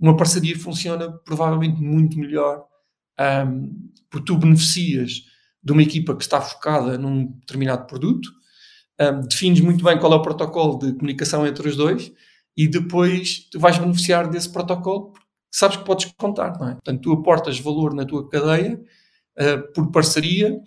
uma 0.01 0.17
parceria 0.17 0.59
funciona 0.59 1.13
provavelmente 1.25 1.81
muito 1.81 2.19
melhor 2.19 2.65
um, 3.47 3.91
porque 4.11 4.27
tu 4.27 4.37
beneficias 4.37 5.23
de 5.63 5.71
uma 5.71 5.83
equipa 5.83 6.17
que 6.17 6.25
está 6.25 6.41
focada 6.41 6.99
num 6.99 7.27
determinado 7.27 7.87
produto, 7.87 8.29
um, 9.01 9.21
defines 9.21 9.61
muito 9.61 9.85
bem 9.85 10.01
qual 10.01 10.13
é 10.15 10.17
o 10.17 10.23
protocolo 10.23 10.81
de 10.81 10.93
comunicação 10.95 11.47
entre 11.47 11.69
os 11.69 11.77
dois 11.77 12.13
e 12.57 12.69
depois 12.69 13.49
tu 13.51 13.59
vais 13.59 13.79
beneficiar 13.79 14.29
desse 14.29 14.51
protocolo 14.51 15.13
sabes 15.53 15.77
que 15.77 15.85
podes 15.85 16.11
contar, 16.17 16.59
não 16.59 16.71
é? 16.71 16.73
Portanto, 16.73 17.01
tu 17.03 17.13
aportas 17.13 17.61
valor 17.61 17.95
na 17.95 18.07
tua 18.07 18.29
cadeia 18.29 18.81
uh, 19.39 19.73
por 19.75 19.91
parceria 19.91 20.59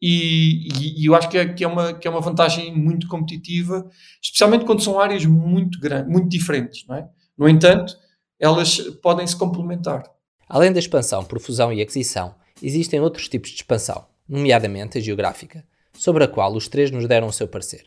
e, 0.00 0.68
e, 0.68 1.02
e, 1.02 1.06
eu 1.06 1.14
acho 1.14 1.28
que 1.28 1.38
é, 1.38 1.52
que, 1.52 1.62
é 1.62 1.68
uma, 1.68 1.92
que 1.92 2.08
é 2.08 2.10
uma 2.10 2.20
vantagem 2.20 2.74
muito 2.74 3.06
competitiva, 3.06 3.88
especialmente 4.22 4.64
quando 4.64 4.82
são 4.82 4.98
áreas 4.98 5.24
muito, 5.24 5.78
grandes, 5.78 6.10
muito 6.10 6.28
diferentes, 6.28 6.86
não 6.86 6.96
é? 6.96 7.08
No 7.36 7.48
entanto, 7.48 7.96
elas 8.38 8.78
podem 9.02 9.26
se 9.26 9.36
complementar. 9.36 10.04
Além 10.48 10.72
da 10.72 10.78
expansão 10.78 11.24
por 11.24 11.40
fusão 11.40 11.72
e 11.72 11.80
aquisição, 11.80 12.34
existem 12.62 13.00
outros 13.00 13.28
tipos 13.28 13.50
de 13.50 13.56
expansão, 13.56 14.06
nomeadamente 14.28 14.98
a 14.98 15.00
geográfica, 15.00 15.64
sobre 15.94 16.24
a 16.24 16.28
qual 16.28 16.54
os 16.54 16.68
três 16.68 16.90
nos 16.90 17.06
deram 17.06 17.28
o 17.28 17.32
seu 17.32 17.48
parecer. 17.48 17.86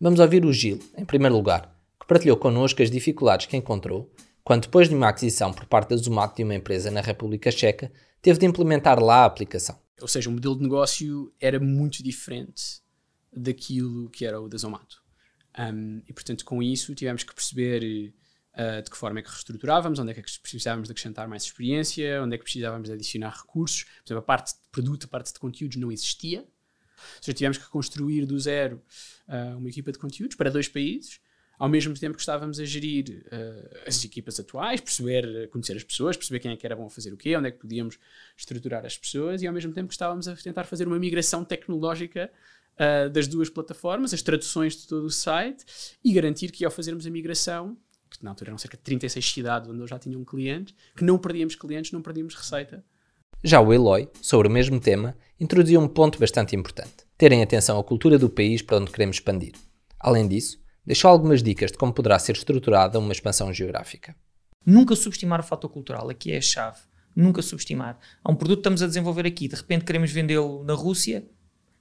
Vamos 0.00 0.20
ouvir 0.20 0.44
o 0.44 0.52
Gil, 0.52 0.80
em 0.96 1.04
primeiro 1.04 1.36
lugar, 1.36 1.73
que 2.04 2.08
partilhou 2.08 2.36
connosco 2.36 2.82
as 2.82 2.90
dificuldades 2.90 3.46
que 3.46 3.56
encontrou 3.56 4.12
quando, 4.44 4.64
depois 4.64 4.90
de 4.90 4.94
uma 4.94 5.08
aquisição 5.08 5.52
por 5.54 5.64
parte 5.64 5.88
da 5.88 5.96
Zomato 5.96 6.36
de 6.36 6.44
uma 6.44 6.54
empresa 6.54 6.90
na 6.90 7.00
República 7.00 7.50
Checa, 7.50 7.90
teve 8.20 8.38
de 8.38 8.44
implementar 8.44 9.02
lá 9.02 9.22
a 9.22 9.24
aplicação. 9.24 9.78
Ou 10.00 10.06
seja, 10.06 10.28
o 10.28 10.32
modelo 10.32 10.54
de 10.56 10.62
negócio 10.62 11.32
era 11.40 11.58
muito 11.58 12.02
diferente 12.02 12.82
daquilo 13.32 14.10
que 14.10 14.26
era 14.26 14.38
o 14.38 14.48
da 14.48 14.58
Zomato. 14.58 15.02
Um, 15.58 16.02
e, 16.06 16.12
portanto, 16.12 16.44
com 16.44 16.62
isso 16.62 16.94
tivemos 16.94 17.22
que 17.22 17.34
perceber 17.34 18.12
uh, 18.52 18.82
de 18.82 18.90
que 18.90 18.96
forma 18.98 19.20
é 19.20 19.22
que 19.22 19.30
reestruturávamos, 19.30 19.98
onde 19.98 20.10
é 20.10 20.14
que 20.14 20.22
precisávamos 20.42 20.88
de 20.88 20.92
acrescentar 20.92 21.26
mais 21.26 21.44
experiência, 21.44 22.22
onde 22.22 22.34
é 22.34 22.38
que 22.38 22.44
precisávamos 22.44 22.88
de 22.88 22.94
adicionar 22.94 23.30
recursos. 23.30 23.84
Por 23.84 24.12
exemplo, 24.12 24.18
a 24.18 24.26
parte 24.26 24.52
de 24.52 24.68
produto, 24.70 25.04
a 25.04 25.08
parte 25.08 25.32
de 25.32 25.38
conteúdos 25.38 25.76
não 25.78 25.90
existia. 25.90 26.40
Ou 26.40 27.22
seja, 27.22 27.34
tivemos 27.34 27.56
que 27.56 27.66
construir 27.68 28.26
do 28.26 28.38
zero 28.38 28.82
uh, 29.26 29.56
uma 29.56 29.70
equipa 29.70 29.90
de 29.90 29.98
conteúdos 29.98 30.36
para 30.36 30.50
dois 30.50 30.68
países, 30.68 31.18
ao 31.58 31.68
mesmo 31.68 31.94
tempo 31.94 32.14
que 32.14 32.20
estávamos 32.20 32.58
a 32.58 32.64
gerir 32.64 33.24
uh, 33.26 33.78
as 33.86 34.04
equipas 34.04 34.38
atuais, 34.40 34.80
perceber, 34.80 35.48
conhecer 35.50 35.76
as 35.76 35.84
pessoas, 35.84 36.16
perceber 36.16 36.40
quem 36.40 36.52
é 36.52 36.56
que 36.56 36.66
era 36.66 36.74
bom 36.74 36.88
fazer 36.88 37.12
o 37.12 37.16
quê, 37.16 37.36
onde 37.36 37.48
é 37.48 37.50
que 37.50 37.58
podíamos 37.58 37.98
estruturar 38.36 38.84
as 38.84 38.98
pessoas, 38.98 39.42
e 39.42 39.46
ao 39.46 39.52
mesmo 39.52 39.72
tempo 39.72 39.88
que 39.88 39.94
estávamos 39.94 40.26
a 40.28 40.34
tentar 40.34 40.64
fazer 40.64 40.86
uma 40.86 40.98
migração 40.98 41.44
tecnológica 41.44 42.30
uh, 42.74 43.10
das 43.10 43.26
duas 43.28 43.48
plataformas, 43.48 44.12
as 44.12 44.22
traduções 44.22 44.76
de 44.76 44.88
todo 44.88 45.04
o 45.04 45.10
site, 45.10 45.64
e 46.04 46.12
garantir 46.12 46.50
que 46.50 46.64
ao 46.64 46.70
fazermos 46.70 47.06
a 47.06 47.10
migração, 47.10 47.76
que 48.10 48.22
na 48.24 48.30
altura 48.30 48.50
eram 48.50 48.58
cerca 48.58 48.76
de 48.76 48.82
36 48.82 49.32
cidades 49.32 49.68
onde 49.68 49.80
eu 49.80 49.86
já 49.86 49.98
tinha 49.98 50.18
um 50.18 50.24
cliente, 50.24 50.74
que 50.96 51.04
não 51.04 51.18
perdíamos 51.18 51.54
clientes, 51.54 51.92
não 51.92 52.02
perdíamos 52.02 52.34
receita. 52.34 52.84
Já 53.42 53.60
o 53.60 53.72
Eloy, 53.74 54.08
sobre 54.22 54.48
o 54.48 54.50
mesmo 54.50 54.80
tema, 54.80 55.14
introduziu 55.38 55.80
um 55.80 55.88
ponto 55.88 56.18
bastante 56.18 56.56
importante: 56.56 57.04
terem 57.18 57.42
atenção 57.42 57.78
à 57.78 57.84
cultura 57.84 58.18
do 58.18 58.30
país 58.30 58.62
para 58.62 58.78
onde 58.78 58.90
queremos 58.90 59.16
expandir. 59.16 59.52
Além 60.00 60.26
disso, 60.26 60.63
deixou 60.86 61.10
algumas 61.10 61.42
dicas 61.42 61.72
de 61.72 61.78
como 61.78 61.92
poderá 61.92 62.18
ser 62.18 62.32
estruturada 62.32 62.98
uma 62.98 63.12
expansão 63.12 63.52
geográfica. 63.52 64.14
Nunca 64.64 64.96
subestimar 64.96 65.40
o 65.40 65.42
fator 65.42 65.70
cultural, 65.70 66.08
aqui 66.08 66.32
é 66.32 66.38
a 66.38 66.42
chave. 66.42 66.78
Nunca 67.14 67.42
subestimar. 67.42 67.98
Há 68.24 68.30
um 68.30 68.34
produto 68.34 68.56
que 68.56 68.60
estamos 68.60 68.82
a 68.82 68.86
desenvolver 68.86 69.26
aqui, 69.26 69.46
de 69.46 69.54
repente 69.54 69.84
queremos 69.84 70.10
vendê-lo 70.10 70.64
na 70.64 70.74
Rússia, 70.74 71.24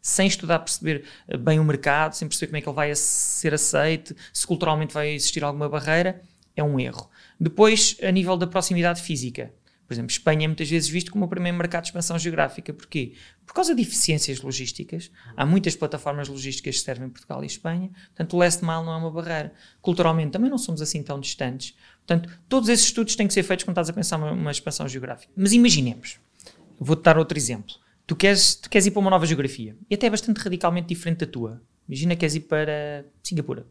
sem 0.01 0.27
estudar, 0.27 0.59
perceber 0.59 1.05
eh, 1.27 1.37
bem 1.37 1.59
o 1.59 1.63
mercado, 1.63 2.13
sem 2.13 2.27
perceber 2.27 2.47
como 2.47 2.57
é 2.57 2.61
que 2.61 2.69
ele 2.69 2.75
vai 2.75 2.93
ser 2.93 3.53
aceite, 3.53 4.15
se 4.33 4.45
culturalmente 4.45 4.93
vai 4.93 5.09
existir 5.11 5.43
alguma 5.43 5.69
barreira, 5.69 6.21
é 6.55 6.63
um 6.63 6.79
erro. 6.79 7.09
Depois, 7.39 7.97
a 8.03 8.11
nível 8.11 8.37
da 8.37 8.45
proximidade 8.45 9.01
física, 9.01 9.53
por 9.87 9.93
exemplo, 9.93 10.11
Espanha 10.11 10.45
é 10.45 10.47
muitas 10.47 10.69
vezes 10.69 10.89
visto 10.89 11.11
como 11.11 11.25
o 11.25 11.27
primeiro 11.27 11.57
mercado 11.57 11.83
de 11.83 11.89
expansão 11.89 12.17
geográfica. 12.17 12.73
Porquê? 12.73 13.13
Por 13.45 13.53
causa 13.53 13.75
de 13.75 13.81
eficiências 13.81 14.41
logísticas. 14.41 15.11
Há 15.35 15.45
muitas 15.45 15.75
plataformas 15.75 16.29
logísticas 16.29 16.77
que 16.77 16.81
servem 16.81 17.09
Portugal 17.09 17.43
e 17.43 17.47
Espanha. 17.47 17.91
Portanto, 18.07 18.33
o 18.33 18.39
last 18.39 18.63
mile 18.63 18.83
não 18.83 18.93
é 18.93 18.97
uma 18.97 19.11
barreira. 19.11 19.53
Culturalmente 19.81 20.31
também 20.31 20.49
não 20.49 20.57
somos 20.57 20.81
assim 20.81 21.03
tão 21.03 21.19
distantes. 21.19 21.75
Portanto, 22.05 22.29
todos 22.47 22.69
esses 22.69 22.85
estudos 22.85 23.15
têm 23.15 23.27
que 23.27 23.33
ser 23.33 23.43
feitos 23.43 23.65
quando 23.65 23.75
estás 23.75 23.89
a 23.89 23.93
pensar 23.93 24.17
numa, 24.17 24.31
uma 24.31 24.51
expansão 24.51 24.87
geográfica. 24.87 25.31
Mas 25.35 25.51
imaginemos, 25.51 26.19
vou-te 26.79 27.03
dar 27.03 27.17
outro 27.17 27.37
exemplo. 27.37 27.75
Tu 28.07 28.15
queres, 28.15 28.55
tu 28.55 28.69
queres 28.69 28.85
ir 28.85 28.91
para 28.91 28.99
uma 28.99 29.09
nova 29.09 29.25
geografia 29.25 29.77
e 29.89 29.95
até 29.95 30.07
é 30.07 30.09
bastante 30.09 30.37
radicalmente 30.37 30.87
diferente 30.87 31.19
da 31.19 31.27
tua. 31.27 31.61
Imagina 31.87 32.15
que 32.15 32.21
queres 32.21 32.35
ir 32.35 32.41
para 32.41 33.05
Singapura. 33.21 33.67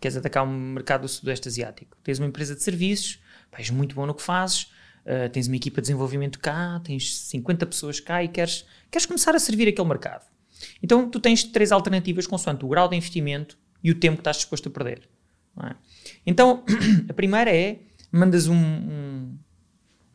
Queres 0.00 0.16
atacar 0.16 0.44
um 0.44 0.72
mercado 0.72 1.02
do 1.02 1.08
Sudeste 1.08 1.48
Asiático. 1.48 1.96
Tens 2.02 2.18
uma 2.18 2.28
empresa 2.28 2.54
de 2.54 2.62
serviços, 2.62 3.20
és 3.52 3.70
muito 3.70 3.94
bom 3.94 4.06
no 4.06 4.14
que 4.14 4.22
fazes, 4.22 4.70
uh, 5.04 5.28
tens 5.30 5.46
uma 5.46 5.56
equipa 5.56 5.80
de 5.80 5.86
desenvolvimento 5.86 6.38
cá, 6.38 6.80
tens 6.84 7.16
50 7.16 7.66
pessoas 7.66 8.00
cá 8.00 8.22
e 8.22 8.28
queres, 8.28 8.64
queres 8.90 9.06
começar 9.06 9.34
a 9.34 9.38
servir 9.38 9.68
aquele 9.68 9.88
mercado. 9.88 10.24
Então 10.82 11.08
tu 11.08 11.18
tens 11.18 11.44
três 11.44 11.72
alternativas 11.72 12.26
consoante 12.26 12.64
o 12.64 12.68
grau 12.68 12.88
de 12.88 12.96
investimento 12.96 13.58
e 13.82 13.90
o 13.90 13.94
tempo 13.94 14.16
que 14.16 14.20
estás 14.20 14.36
disposto 14.36 14.68
a 14.68 14.70
perder. 14.70 15.08
É? 15.64 15.74
Então 16.26 16.64
a 17.08 17.12
primeira 17.12 17.54
é 17.54 17.78
mandas 18.12 18.46
um, 18.46 18.56
um, 18.56 19.38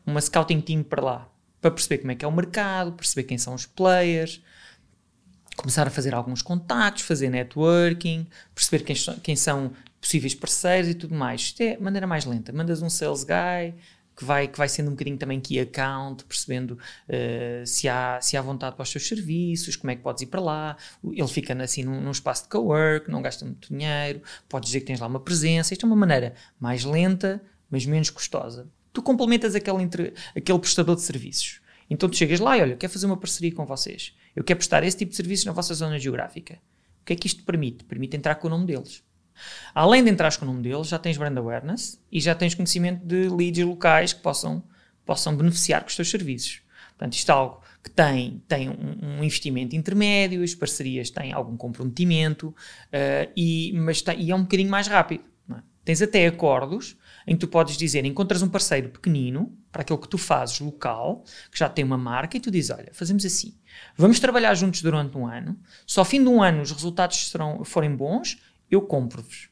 uma 0.04 0.20
scouting 0.20 0.60
team 0.60 0.82
para 0.82 1.02
lá 1.02 1.30
para 1.60 1.70
perceber 1.70 1.98
como 1.98 2.12
é 2.12 2.14
que 2.14 2.24
é 2.24 2.28
o 2.28 2.32
mercado, 2.32 2.92
perceber 2.92 3.24
quem 3.24 3.38
são 3.38 3.54
os 3.54 3.66
players, 3.66 4.40
começar 5.56 5.86
a 5.86 5.90
fazer 5.90 6.14
alguns 6.14 6.42
contactos, 6.42 7.02
fazer 7.02 7.28
networking, 7.28 8.26
perceber 8.54 8.84
quem, 8.84 8.96
quem 9.22 9.36
são 9.36 9.72
possíveis 10.00 10.34
parceiros 10.34 10.88
e 10.88 10.94
tudo 10.94 11.14
mais. 11.14 11.40
Isto 11.40 11.62
é 11.62 11.76
maneira 11.78 12.06
mais 12.06 12.24
lenta. 12.24 12.52
Mandas 12.52 12.82
um 12.82 12.90
sales 12.90 13.24
guy 13.24 13.74
que 14.16 14.24
vai, 14.24 14.48
que 14.48 14.56
vai 14.56 14.68
sendo 14.68 14.88
um 14.88 14.92
bocadinho 14.92 15.18
também 15.18 15.38
key 15.38 15.60
account, 15.60 16.24
percebendo 16.24 16.72
uh, 16.72 17.66
se, 17.66 17.86
há, 17.86 18.18
se 18.20 18.36
há 18.36 18.40
vontade 18.40 18.74
para 18.74 18.82
os 18.82 18.90
seus 18.90 19.06
serviços, 19.06 19.76
como 19.76 19.90
é 19.90 19.96
que 19.96 20.02
podes 20.02 20.22
ir 20.22 20.26
para 20.26 20.40
lá. 20.40 20.76
Ele 21.04 21.28
fica 21.28 21.52
assim 21.62 21.84
num, 21.84 22.00
num 22.00 22.10
espaço 22.10 22.44
de 22.44 22.48
co-work, 22.48 23.10
não 23.10 23.20
gasta 23.20 23.44
muito 23.44 23.68
dinheiro, 23.68 24.22
podes 24.48 24.68
dizer 24.68 24.80
que 24.80 24.86
tens 24.86 25.00
lá 25.00 25.06
uma 25.06 25.20
presença. 25.20 25.74
Isto 25.74 25.84
é 25.84 25.86
uma 25.86 25.96
maneira 25.96 26.34
mais 26.58 26.84
lenta, 26.84 27.42
mas 27.70 27.84
menos 27.84 28.08
custosa. 28.08 28.68
Tu 28.92 29.02
complementas 29.02 29.54
aquele, 29.54 29.82
entre, 29.82 30.14
aquele 30.34 30.58
prestador 30.58 30.96
de 30.96 31.02
serviços. 31.02 31.60
Então 31.90 32.08
tu 32.08 32.16
chegas 32.16 32.40
lá 32.40 32.56
e 32.56 32.62
olha, 32.62 32.76
quero 32.76 32.92
fazer 32.92 33.04
uma 33.04 33.16
parceria 33.18 33.54
com 33.54 33.66
vocês. 33.66 34.14
Eu 34.34 34.42
quero 34.42 34.56
prestar 34.56 34.82
esse 34.82 34.96
tipo 34.96 35.10
de 35.10 35.16
serviços 35.16 35.44
na 35.44 35.52
vossa 35.52 35.74
zona 35.74 35.98
geográfica. 35.98 36.54
O 37.02 37.04
que 37.04 37.12
é 37.12 37.16
que 37.16 37.26
isto 37.26 37.44
permite? 37.44 37.84
Permite 37.84 38.16
entrar 38.16 38.36
com 38.36 38.48
o 38.48 38.50
nome 38.50 38.66
deles. 38.66 39.04
Além 39.74 40.02
de 40.02 40.10
entrar 40.10 40.36
com 40.36 40.44
o 40.44 40.48
nome 40.48 40.62
deles, 40.62 40.88
já 40.88 40.98
tens 40.98 41.16
brand 41.16 41.36
awareness 41.36 42.00
e 42.10 42.20
já 42.20 42.34
tens 42.34 42.54
conhecimento 42.54 43.04
de 43.04 43.28
leads 43.28 43.64
locais 43.64 44.12
que 44.12 44.20
possam, 44.20 44.62
possam 45.04 45.36
beneficiar 45.36 45.82
com 45.82 45.88
os 45.88 45.96
teus 45.96 46.10
serviços. 46.10 46.62
Portanto, 46.96 47.12
isto 47.12 47.30
é 47.30 47.34
algo 47.34 47.60
que 47.86 47.90
tem, 47.90 48.42
tem 48.48 48.68
um, 48.68 49.22
investimento 49.22 49.76
intermédio, 49.76 50.42
as 50.42 50.54
parcerias 50.54 51.10
têm 51.10 51.32
algum 51.32 51.56
comprometimento, 51.56 52.48
uh, 52.48 53.30
e, 53.36 53.72
mas 53.76 54.02
tem, 54.02 54.20
e 54.20 54.30
é 54.30 54.34
um 54.34 54.42
bocadinho 54.42 54.70
mais 54.70 54.88
rápido. 54.88 55.22
É? 55.50 55.60
Tens 55.84 56.02
até 56.02 56.26
acordos 56.26 56.96
em 57.26 57.34
que 57.34 57.40
tu 57.40 57.48
podes 57.48 57.76
dizer, 57.76 58.04
encontras 58.04 58.42
um 58.42 58.48
parceiro 58.48 58.88
pequenino 58.88 59.56
para 59.70 59.82
aquilo 59.82 59.98
que 59.98 60.08
tu 60.08 60.16
fazes 60.16 60.58
local, 60.58 61.22
que 61.50 61.58
já 61.58 61.68
tem 61.68 61.84
uma 61.84 61.98
marca, 61.98 62.36
e 62.36 62.40
tu 62.40 62.50
dizes, 62.50 62.70
olha, 62.70 62.88
fazemos 62.92 63.24
assim, 63.24 63.54
vamos 63.96 64.18
trabalhar 64.18 64.54
juntos 64.54 64.80
durante 64.80 65.16
um 65.16 65.26
ano, 65.26 65.56
só 65.86 66.00
ao 66.00 66.04
fim 66.04 66.22
de 66.22 66.28
um 66.28 66.42
ano 66.42 66.62
os 66.62 66.72
resultados 66.72 67.28
serão, 67.28 67.64
forem 67.64 67.94
bons, 67.94 68.38
eu 68.70 68.80
compro-vos. 68.82 69.48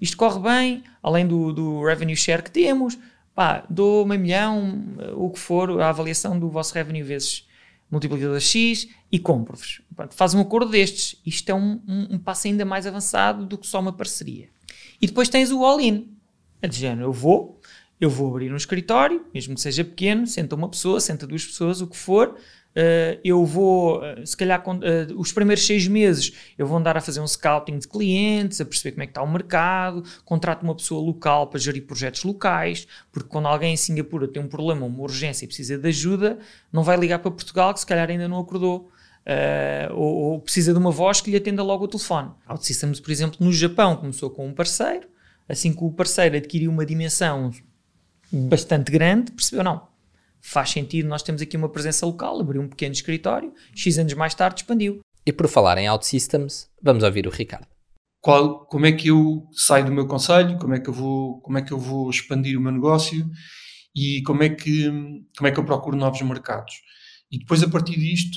Isto 0.00 0.16
corre 0.16 0.40
bem, 0.40 0.84
além 1.02 1.26
do, 1.26 1.52
do 1.52 1.84
revenue 1.84 2.16
share 2.16 2.42
que 2.42 2.50
temos, 2.50 2.98
pá, 3.34 3.64
dou 3.68 4.06
meio 4.06 4.20
milhão, 4.20 4.82
o 5.16 5.30
que 5.30 5.38
for, 5.38 5.80
a 5.80 5.88
avaliação 5.88 6.38
do 6.38 6.48
vosso 6.48 6.74
revenue 6.74 7.02
vezes 7.02 7.46
multiplicador 7.90 8.40
X 8.40 8.88
e 9.10 9.18
compro-vos. 9.18 9.80
Faz 10.10 10.34
um 10.34 10.40
acordo 10.40 10.70
destes. 10.70 11.20
Isto 11.24 11.50
é 11.50 11.54
um, 11.54 11.80
um, 11.86 12.14
um, 12.14 12.18
passo 12.18 12.46
ainda 12.46 12.64
mais 12.64 12.86
avançado 12.86 13.46
do 13.46 13.56
que 13.56 13.66
só 13.66 13.80
uma 13.80 13.92
parceria. 13.92 14.48
E 15.00 15.06
depois 15.06 15.28
tens 15.28 15.50
o 15.52 15.64
all-in. 15.64 16.10
É 16.60 16.66
de 16.66 16.84
eu 16.86 17.12
vou, 17.12 17.53
eu 18.00 18.10
vou 18.10 18.30
abrir 18.30 18.52
um 18.52 18.56
escritório, 18.56 19.24
mesmo 19.32 19.54
que 19.54 19.60
seja 19.60 19.84
pequeno, 19.84 20.26
senta 20.26 20.54
uma 20.54 20.68
pessoa, 20.68 21.00
senta 21.00 21.26
duas 21.26 21.44
pessoas, 21.44 21.80
o 21.80 21.86
que 21.86 21.96
for, 21.96 22.36
Uh, 22.74 23.20
eu 23.22 23.44
vou, 23.46 24.00
uh, 24.00 24.26
se 24.26 24.36
calhar, 24.36 24.60
uh, 24.66 25.16
os 25.16 25.32
primeiros 25.32 25.64
seis 25.64 25.86
meses, 25.86 26.32
eu 26.58 26.66
vou 26.66 26.76
andar 26.76 26.96
a 26.96 27.00
fazer 27.00 27.20
um 27.20 27.26
scouting 27.26 27.78
de 27.78 27.86
clientes, 27.86 28.60
a 28.60 28.64
perceber 28.64 28.92
como 28.92 29.04
é 29.04 29.06
que 29.06 29.12
está 29.12 29.22
o 29.22 29.30
mercado, 29.30 30.02
contrato 30.24 30.64
uma 30.64 30.74
pessoa 30.74 31.00
local 31.00 31.46
para 31.46 31.60
gerir 31.60 31.86
projetos 31.86 32.24
locais, 32.24 32.88
porque 33.12 33.28
quando 33.28 33.46
alguém 33.46 33.74
em 33.74 33.76
Singapura 33.76 34.26
tem 34.26 34.42
um 34.42 34.48
problema, 34.48 34.84
uma 34.84 35.02
urgência 35.02 35.44
e 35.44 35.46
precisa 35.46 35.78
de 35.78 35.88
ajuda, 35.88 36.38
não 36.72 36.82
vai 36.82 36.96
ligar 36.96 37.20
para 37.20 37.30
Portugal, 37.30 37.72
que 37.72 37.78
se 37.78 37.86
calhar 37.86 38.10
ainda 38.10 38.26
não 38.26 38.40
acordou. 38.40 38.90
Ou, 39.92 40.14
ou, 40.16 40.40
precisa 40.40 40.72
de 40.74 40.78
uma 40.78 40.90
voz 40.90 41.22
que 41.22 41.30
lhe 41.30 41.36
atenda 41.38 41.62
logo 41.62 41.84
o 41.84 41.88
telefone. 41.88 42.30
OutSystems, 42.46 43.00
por 43.00 43.10
exemplo, 43.10 43.38
no 43.40 43.50
Japão, 43.54 43.96
começou 43.96 44.28
com 44.28 44.46
um 44.46 44.52
parceiro, 44.52 45.08
assim 45.48 45.72
que 45.72 45.82
o 45.82 45.90
parceiro 45.90 46.36
adquiriu 46.36 46.70
uma 46.70 46.84
dimensão 46.84 47.50
bastante 48.34 48.90
grande, 48.90 49.32
percebeu, 49.32 49.64
não, 49.64 49.86
faz 50.40 50.70
sentido, 50.70 51.08
nós 51.08 51.22
temos 51.22 51.40
aqui 51.40 51.56
uma 51.56 51.68
presença 51.68 52.04
local, 52.04 52.40
abriu 52.40 52.60
um 52.60 52.68
pequeno 52.68 52.92
escritório, 52.92 53.52
X 53.74 53.98
anos 53.98 54.14
mais 54.14 54.34
tarde 54.34 54.60
expandiu. 54.60 55.00
E 55.26 55.32
por 55.32 55.48
falar 55.48 55.78
em 55.78 55.88
OutSystems, 55.88 56.68
vamos 56.82 57.02
ouvir 57.02 57.26
o 57.26 57.30
Ricardo. 57.30 57.66
Qual, 58.20 58.66
como 58.66 58.86
é 58.86 58.92
que 58.92 59.08
eu 59.08 59.46
saio 59.52 59.86
do 59.86 59.92
meu 59.92 60.06
conselho, 60.06 60.58
como 60.58 60.74
é 60.74 60.80
que 60.80 60.88
eu 60.88 60.94
vou, 60.94 61.40
como 61.40 61.58
é 61.58 61.62
que 61.62 61.72
eu 61.72 61.78
vou 61.78 62.10
expandir 62.10 62.58
o 62.58 62.60
meu 62.60 62.72
negócio 62.72 63.30
e 63.94 64.22
como 64.22 64.42
é 64.42 64.48
que, 64.48 64.86
como 65.36 65.46
é 65.46 65.50
que 65.50 65.60
eu 65.60 65.64
procuro 65.64 65.96
novos 65.96 66.20
mercados. 66.22 66.74
E 67.30 67.38
depois, 67.38 67.62
a 67.62 67.68
partir 67.68 67.98
disto, 67.98 68.36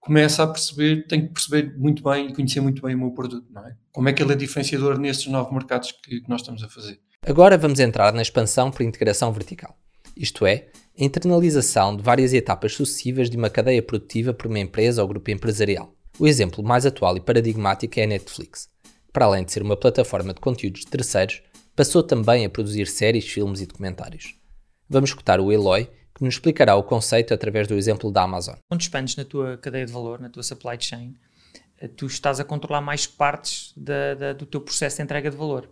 começa 0.00 0.42
a 0.42 0.46
perceber, 0.46 1.06
tenho 1.06 1.26
que 1.28 1.34
perceber 1.34 1.76
muito 1.78 2.02
bem 2.02 2.28
e 2.28 2.34
conhecer 2.34 2.60
muito 2.60 2.82
bem 2.82 2.94
o 2.94 2.98
meu 2.98 3.10
produto, 3.12 3.46
não 3.50 3.66
é? 3.66 3.76
Como 3.92 4.08
é 4.08 4.12
que 4.12 4.22
ele 4.22 4.32
é 4.32 4.36
diferenciador 4.36 4.98
nestes 4.98 5.26
novos 5.26 5.52
mercados 5.52 5.92
que, 5.92 6.20
que 6.20 6.28
nós 6.28 6.40
estamos 6.40 6.62
a 6.62 6.68
fazer. 6.68 7.00
Agora 7.26 7.58
vamos 7.58 7.80
entrar 7.80 8.12
na 8.12 8.22
expansão 8.22 8.70
por 8.70 8.82
integração 8.82 9.32
vertical. 9.32 9.76
isto 10.16 10.46
é, 10.46 10.68
a 10.98 11.04
internalização 11.04 11.96
de 11.96 12.02
várias 12.02 12.32
etapas 12.32 12.72
sucessivas 12.74 13.28
de 13.28 13.36
uma 13.36 13.50
cadeia 13.50 13.82
produtiva 13.82 14.32
por 14.32 14.46
uma 14.46 14.58
empresa 14.58 15.02
ou 15.02 15.08
grupo 15.08 15.30
empresarial. 15.30 15.94
O 16.18 16.26
exemplo 16.26 16.64
mais 16.64 16.86
atual 16.86 17.16
e 17.16 17.20
paradigmático 17.20 18.00
é 18.00 18.04
a 18.04 18.06
Netflix. 18.06 18.68
Para 19.12 19.26
além 19.26 19.44
de 19.44 19.52
ser 19.52 19.62
uma 19.62 19.76
plataforma 19.76 20.32
de 20.32 20.40
conteúdos 20.40 20.80
de 20.80 20.86
terceiros, 20.86 21.42
passou 21.76 22.02
também 22.02 22.44
a 22.44 22.50
produzir 22.50 22.86
séries, 22.86 23.28
filmes 23.28 23.60
e 23.60 23.66
documentários. 23.66 24.34
Vamos 24.88 25.10
escutar 25.10 25.38
o 25.38 25.52
Eloy, 25.52 25.88
que 26.14 26.24
nos 26.24 26.34
explicará 26.34 26.74
o 26.74 26.82
conceito 26.82 27.32
através 27.32 27.68
do 27.68 27.74
exemplo 27.74 28.10
da 28.10 28.22
Amazon. 28.22 28.56
Quando 28.68 28.80
expandes 28.80 29.16
na 29.16 29.24
tua 29.24 29.56
cadeia 29.58 29.86
de 29.86 29.92
valor, 29.92 30.18
na 30.18 30.30
tua 30.30 30.42
supply 30.42 30.76
chain, 30.80 31.14
eh, 31.78 31.86
tu 31.88 32.06
estás 32.06 32.40
a 32.40 32.44
controlar 32.44 32.80
mais 32.80 33.06
partes 33.06 33.72
da, 33.76 34.14
da, 34.14 34.32
do 34.32 34.46
teu 34.46 34.60
processo 34.60 34.96
de 34.96 35.02
entrega 35.02 35.30
de 35.30 35.36
valor. 35.36 35.68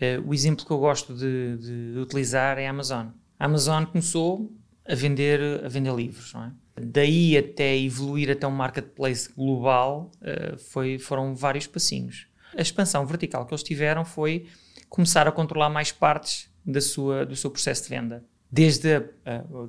Uh, 0.00 0.28
o 0.28 0.34
exemplo 0.34 0.64
que 0.64 0.70
eu 0.70 0.78
gosto 0.78 1.14
de, 1.14 1.56
de, 1.56 1.98
utilizar 1.98 2.58
é 2.58 2.66
a 2.66 2.70
Amazon. 2.70 3.08
A 3.38 3.44
Amazon 3.46 3.84
começou 3.84 4.52
a 4.88 4.94
vender, 4.94 5.64
a 5.64 5.68
vender 5.68 5.94
livros, 5.94 6.32
não 6.32 6.44
é? 6.44 6.52
Daí 6.80 7.36
até 7.36 7.76
evoluir 7.76 8.30
até 8.30 8.46
um 8.46 8.52
marketplace 8.52 9.28
global 9.34 10.12
uh, 10.22 10.56
foi, 10.58 10.98
foram 10.98 11.34
vários 11.34 11.66
passinhos. 11.66 12.28
A 12.56 12.62
expansão 12.62 13.04
vertical 13.04 13.44
que 13.44 13.52
eles 13.52 13.64
tiveram 13.64 14.04
foi 14.04 14.46
começar 14.88 15.26
a 15.26 15.32
controlar 15.32 15.68
mais 15.68 15.90
partes 15.90 16.48
da 16.64 16.80
sua, 16.80 17.26
do 17.26 17.34
seu 17.34 17.50
processo 17.50 17.82
de 17.84 17.88
venda. 17.88 18.24
Desde 18.50 19.02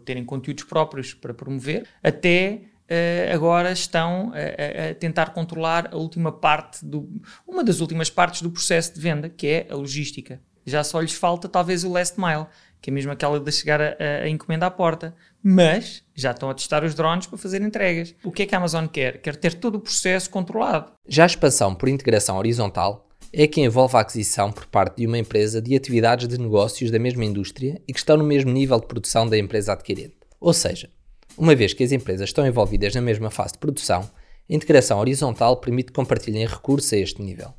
terem 0.06 0.24
conteúdos 0.24 0.64
próprios 0.64 1.14
para 1.14 1.34
promover, 1.34 1.86
até 2.02 2.62
agora 3.34 3.72
estão 3.72 4.32
a, 4.34 4.90
a, 4.90 4.96
tentar 4.96 5.32
controlar 5.32 5.90
a 5.92 5.98
última 5.98 6.32
parte, 6.32 6.84
do, 6.84 7.10
uma 7.48 7.64
das 7.64 7.80
últimas 7.80 8.10
partes 8.10 8.42
do 8.42 8.50
processo 8.50 8.94
de 8.94 9.00
venda, 9.00 9.30
que 9.30 9.48
é 9.48 9.68
a 9.70 9.76
logística. 9.76 10.42
Já 10.66 10.84
só 10.84 11.00
lhes 11.00 11.14
falta 11.14 11.48
talvez 11.48 11.84
o 11.84 11.92
last 11.92 12.20
mile, 12.20 12.46
que 12.82 12.90
é 12.90 12.94
mesmo 12.94 13.12
aquela 13.12 13.40
de 13.40 13.52
chegar 13.52 13.82
a, 13.82 13.96
a, 14.24 14.30
encomenda 14.30 14.66
à 14.66 14.72
porta. 14.72 15.16
Mas 15.42 16.04
já 16.14 16.32
estão 16.32 16.50
a 16.50 16.54
testar 16.54 16.84
os 16.84 16.94
drones 16.94 17.26
para 17.26 17.38
fazer 17.38 17.62
entregas. 17.62 18.14
O 18.24 18.32
que 18.32 18.44
é 18.44 18.46
que 18.46 18.56
a 18.56 18.58
Amazon 18.58 18.86
quer? 18.88 19.22
Quer 19.22 19.36
ter 19.36 19.54
todo 19.54 19.76
o 19.76 19.80
processo 19.80 20.30
controlado. 20.30 20.92
Já 21.08 21.24
a 21.24 21.28
expansão 21.28 21.74
por 21.74 21.90
integração 21.90 22.38
horizontal 22.38 23.08
é 23.32 23.48
que 23.48 23.62
envolve 23.62 23.96
a 23.96 24.00
aquisição 24.00 24.52
por 24.52 24.66
parte 24.66 24.98
de 24.98 25.08
uma 25.08 25.18
empresa 25.18 25.62
de 25.62 25.76
atividades 25.76 26.28
de 26.28 26.38
negócios 26.38 26.92
da 26.92 27.00
mesma 27.00 27.24
indústria 27.24 27.82
e 27.88 27.94
que 27.94 28.00
estão 28.00 28.18
no 28.18 28.24
mesmo 28.24 28.52
nível 28.52 28.80
de 28.80 28.88
produção 28.88 29.28
da 29.28 29.38
empresa 29.38 29.74
adquirente. 29.74 30.18
Ou 30.40 30.54
seja, 30.54 30.90
uma 31.38 31.56
vez 31.56 31.74
que 31.74 31.84
as 31.84 31.92
empresas 31.92 32.30
estão 32.30 32.46
envolvidas 32.46 32.94
na 32.96 33.02
mesma 33.02 33.30
fase 33.30 33.54
de 33.54 33.60
produção, 33.60 34.10
a 34.50 34.54
integração 34.54 35.00
horizontal 35.00 35.58
permite 35.58 35.88
que 35.88 35.94
compartilhem 35.94 36.46
recursos 36.46 36.92
a 36.94 36.98
este 36.98 37.22
nível. 37.22 37.54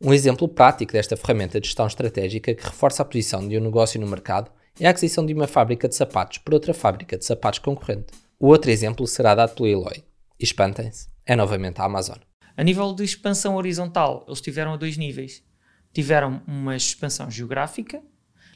Um 0.00 0.12
exemplo 0.12 0.46
prático 0.46 0.92
desta 0.92 1.16
ferramenta 1.16 1.60
de 1.60 1.66
gestão 1.66 1.86
estratégica 1.86 2.54
que 2.54 2.64
reforça 2.64 3.02
a 3.02 3.04
posição 3.04 3.46
de 3.46 3.56
um 3.56 3.62
negócio 3.62 4.00
no 4.00 4.06
mercado 4.06 4.50
é 4.78 4.86
a 4.86 4.90
aquisição 4.90 5.24
de 5.24 5.32
uma 5.32 5.46
fábrica 5.46 5.88
de 5.88 5.94
sapatos 5.94 6.38
por 6.38 6.52
outra 6.52 6.74
fábrica 6.74 7.16
de 7.16 7.24
sapatos 7.24 7.60
concorrente. 7.60 8.12
O 8.38 8.48
outro 8.48 8.70
exemplo 8.70 9.06
será 9.06 9.34
dado 9.34 9.54
pelo 9.54 9.66
Eloy. 9.66 10.04
Espantem-se, 10.38 11.08
é 11.24 11.34
novamente 11.34 11.80
a 11.80 11.84
Amazon. 11.84 12.18
A 12.54 12.62
nível 12.62 12.94
de 12.94 13.04
expansão 13.04 13.56
horizontal, 13.56 14.24
eles 14.28 14.40
tiveram 14.40 14.74
a 14.74 14.76
dois 14.76 14.98
níveis. 14.98 15.42
Tiveram 15.94 16.42
uma 16.46 16.76
expansão 16.76 17.30
geográfica 17.30 18.02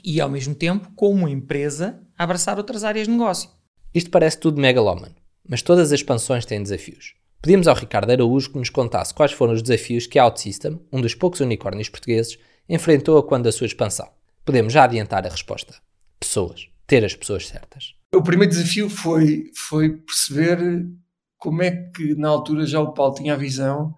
e, 0.04 0.20
ao 0.20 0.28
mesmo 0.28 0.54
tempo, 0.54 0.90
como 0.94 1.26
empresa, 1.26 2.00
abraçar 2.18 2.58
outras 2.58 2.84
áreas 2.84 3.06
de 3.06 3.12
negócio. 3.12 3.50
Isto 3.94 4.10
parece 4.10 4.38
tudo 4.38 4.60
megalómano, 4.60 5.14
mas 5.48 5.62
todas 5.62 5.92
as 5.92 6.00
expansões 6.00 6.44
têm 6.44 6.62
desafios. 6.62 7.14
Pedimos 7.42 7.66
ao 7.66 7.74
Ricardo 7.74 8.10
Araújo 8.10 8.50
que 8.50 8.58
nos 8.58 8.70
contasse 8.70 9.14
quais 9.14 9.32
foram 9.32 9.54
os 9.54 9.62
desafios 9.62 10.06
que 10.06 10.18
a 10.18 10.24
OutSystem, 10.24 10.80
um 10.92 11.00
dos 11.00 11.14
poucos 11.14 11.40
unicórnios 11.40 11.88
portugueses, 11.88 12.38
enfrentou 12.68 13.18
a 13.18 13.22
quando 13.22 13.44
da 13.44 13.52
sua 13.52 13.66
expansão. 13.66 14.08
Podemos 14.44 14.72
já 14.72 14.84
adiantar 14.84 15.26
a 15.26 15.30
resposta 15.30 15.74
pessoas, 16.20 16.68
ter 16.86 17.04
as 17.04 17.14
pessoas 17.14 17.48
certas. 17.48 17.94
O 18.14 18.22
primeiro 18.22 18.52
desafio 18.52 18.90
foi, 18.90 19.50
foi 19.54 19.96
perceber 19.96 20.86
como 21.38 21.62
é 21.62 21.70
que 21.70 22.14
na 22.14 22.28
altura 22.28 22.66
já 22.66 22.78
o 22.78 22.92
Paulo 22.92 23.14
tinha 23.14 23.32
a 23.32 23.38
visão 23.38 23.94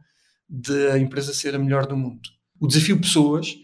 de 0.49 0.89
a 0.89 0.99
empresa 0.99 1.35
ser 1.35 1.55
a 1.55 1.59
melhor 1.59 1.87
do 1.87 1.97
mundo. 1.97 2.23
O 2.61 2.67
desafio 2.69 3.01
pessoas 3.01 3.57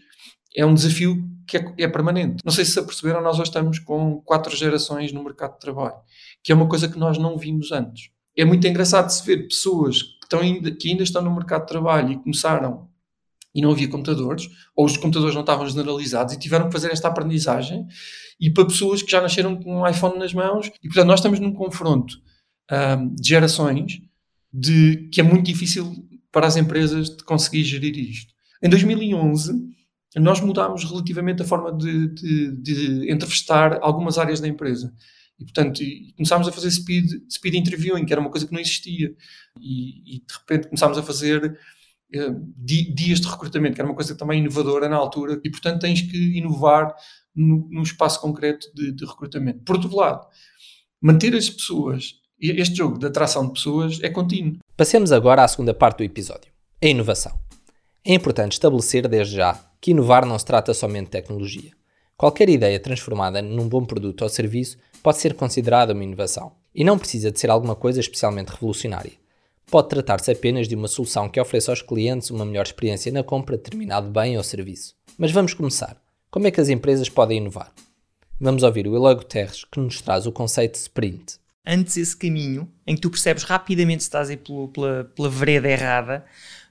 é 0.55 0.65
um 0.65 0.73
desafio 0.73 1.23
que 1.49 1.57
é, 1.57 1.73
é 1.79 1.87
permanente. 1.87 2.43
Não 2.45 2.51
sei 2.51 2.63
se 2.63 2.77
aperceberam, 2.79 3.21
nós 3.21 3.35
hoje 3.35 3.49
estamos 3.49 3.79
com 3.79 4.21
quatro 4.21 4.55
gerações 4.55 5.11
no 5.11 5.23
mercado 5.23 5.53
de 5.53 5.59
trabalho, 5.59 5.97
que 6.43 6.51
é 6.51 6.55
uma 6.55 6.67
coisa 6.67 6.87
que 6.87 6.99
nós 6.99 7.17
não 7.17 7.37
vimos 7.37 7.71
antes. 7.71 8.11
É 8.37 8.45
muito 8.45 8.65
engraçado 8.67 9.09
se 9.09 9.25
ver 9.25 9.47
pessoas 9.47 10.03
que, 10.03 10.23
estão 10.23 10.39
ainda, 10.39 10.71
que 10.71 10.89
ainda 10.89 11.03
estão 11.03 11.21
no 11.21 11.33
mercado 11.33 11.61
de 11.61 11.67
trabalho 11.67 12.11
e 12.11 12.17
começaram 12.17 12.87
e 13.53 13.61
não 13.61 13.71
havia 13.71 13.87
computadores, 13.87 14.47
ou 14.75 14.85
os 14.85 14.95
computadores 14.95 15.33
não 15.33 15.41
estavam 15.41 15.67
generalizados 15.67 16.35
e 16.35 16.39
tiveram 16.39 16.67
que 16.67 16.71
fazer 16.71 16.91
esta 16.91 17.07
aprendizagem 17.07 17.87
e 18.39 18.49
para 18.51 18.65
pessoas 18.65 19.01
que 19.01 19.11
já 19.11 19.19
nasceram 19.19 19.55
com 19.55 19.81
um 19.81 19.87
iPhone 19.87 20.19
nas 20.19 20.33
mãos. 20.33 20.67
E, 20.83 20.87
portanto, 20.87 21.07
nós 21.07 21.19
estamos 21.19 21.39
num 21.39 21.51
confronto 21.51 22.15
de 23.19 23.27
gerações 23.27 23.99
de, 24.53 25.09
que 25.11 25.19
é 25.19 25.23
muito 25.23 25.45
difícil 25.45 25.91
para 26.31 26.45
as 26.45 26.55
empresas 26.55 27.09
de 27.09 27.23
conseguir 27.23 27.63
gerir 27.63 27.97
isto. 27.97 28.31
Em 28.61 28.69
2011, 28.69 29.51
nós 30.15 30.41
mudámos 30.41 30.83
relativamente 30.83 31.41
a 31.41 31.45
forma 31.45 31.71
de, 31.71 32.07
de, 32.07 32.51
de 32.55 33.11
entrevistar 33.11 33.79
algumas 33.81 34.17
áreas 34.17 34.39
da 34.39 34.47
empresa. 34.47 34.93
E, 35.39 35.43
portanto, 35.43 35.81
começámos 36.17 36.47
a 36.47 36.51
fazer 36.51 36.69
speed, 36.71 37.11
speed 37.31 37.55
interviewing, 37.55 38.05
que 38.05 38.11
era 38.11 38.19
uma 38.19 38.29
coisa 38.29 38.45
que 38.45 38.51
não 38.51 38.59
existia. 38.59 39.15
E, 39.59 40.15
e 40.15 40.19
de 40.19 40.33
repente 40.33 40.67
começámos 40.67 40.97
a 40.97 41.03
fazer 41.03 41.57
uh, 42.15 42.53
dias 42.57 43.21
de 43.21 43.27
recrutamento, 43.27 43.75
que 43.75 43.81
era 43.81 43.89
uma 43.89 43.95
coisa 43.95 44.15
também 44.15 44.39
inovadora 44.39 44.89
na 44.89 44.97
altura. 44.97 45.39
E, 45.43 45.49
portanto, 45.49 45.81
tens 45.81 46.01
que 46.01 46.37
inovar 46.37 46.93
no, 47.35 47.69
no 47.69 47.83
espaço 47.83 48.19
concreto 48.19 48.67
de, 48.73 48.91
de, 48.91 49.05
recrutamento. 49.05 49.59
Por 49.63 49.75
outro 49.77 49.95
lado, 49.95 50.27
manter 50.99 51.33
as 51.35 51.49
pessoas, 51.49 52.15
este 52.39 52.75
jogo 52.75 52.97
de 52.97 53.05
atração 53.05 53.47
de 53.47 53.53
pessoas 53.53 53.99
é 54.01 54.09
contínuo. 54.09 54.57
Passemos 54.75 55.11
agora 55.11 55.43
à 55.43 55.47
segunda 55.47 55.73
parte 55.73 55.99
do 55.99 56.03
episódio, 56.03 56.51
a 56.81 56.87
inovação. 56.87 57.39
É 58.03 58.13
importante 58.13 58.53
estabelecer 58.53 59.07
desde 59.07 59.35
já 59.35 59.68
que 59.81 59.91
inovar 59.91 60.25
não 60.25 60.37
se 60.37 60.45
trata 60.45 60.73
somente 60.73 61.05
de 61.05 61.11
tecnologia. 61.11 61.71
Qualquer 62.17 62.49
ideia 62.49 62.79
transformada 62.79 63.41
num 63.41 63.67
bom 63.67 63.85
produto 63.85 64.23
ou 64.23 64.29
serviço 64.29 64.77
pode 65.01 65.19
ser 65.19 65.33
considerada 65.33 65.93
uma 65.93 66.03
inovação, 66.03 66.51
e 66.75 66.83
não 66.83 66.99
precisa 66.99 67.31
de 67.31 67.39
ser 67.39 67.49
alguma 67.49 67.75
coisa 67.75 67.99
especialmente 67.99 68.49
revolucionária. 68.49 69.13
Pode 69.71 69.89
tratar-se 69.89 70.31
apenas 70.31 70.67
de 70.67 70.75
uma 70.75 70.87
solução 70.87 71.29
que 71.29 71.39
ofereça 71.39 71.71
aos 71.71 71.81
clientes 71.81 72.29
uma 72.29 72.45
melhor 72.45 72.65
experiência 72.65 73.11
na 73.11 73.23
compra 73.23 73.55
de 73.55 73.63
determinado 73.63 74.09
bem 74.09 74.35
ou 74.35 74.43
serviço. 74.43 74.95
Mas 75.17 75.31
vamos 75.31 75.53
começar. 75.53 76.01
Como 76.29 76.47
é 76.47 76.51
que 76.51 76.59
as 76.59 76.69
empresas 76.69 77.07
podem 77.07 77.37
inovar? 77.37 77.71
Vamos 78.39 78.63
ouvir 78.63 78.87
o 78.87 78.95
Eloy 78.95 79.15
Guterres 79.15 79.63
que 79.63 79.79
nos 79.79 80.01
traz 80.01 80.25
o 80.25 80.31
conceito 80.31 80.73
de 80.73 80.79
sprint. 80.79 81.38
Antes 81.65 81.97
esse 81.97 82.15
caminho, 82.15 82.71
em 82.87 82.95
que 82.95 83.01
tu 83.01 83.09
percebes 83.09 83.43
rapidamente 83.43 84.03
se 84.03 84.09
estás 84.09 84.29
a 84.29 84.33
ir 84.33 84.37
pela, 84.37 85.03
pela 85.15 85.29
vereda 85.29 85.69
errada, 85.69 86.25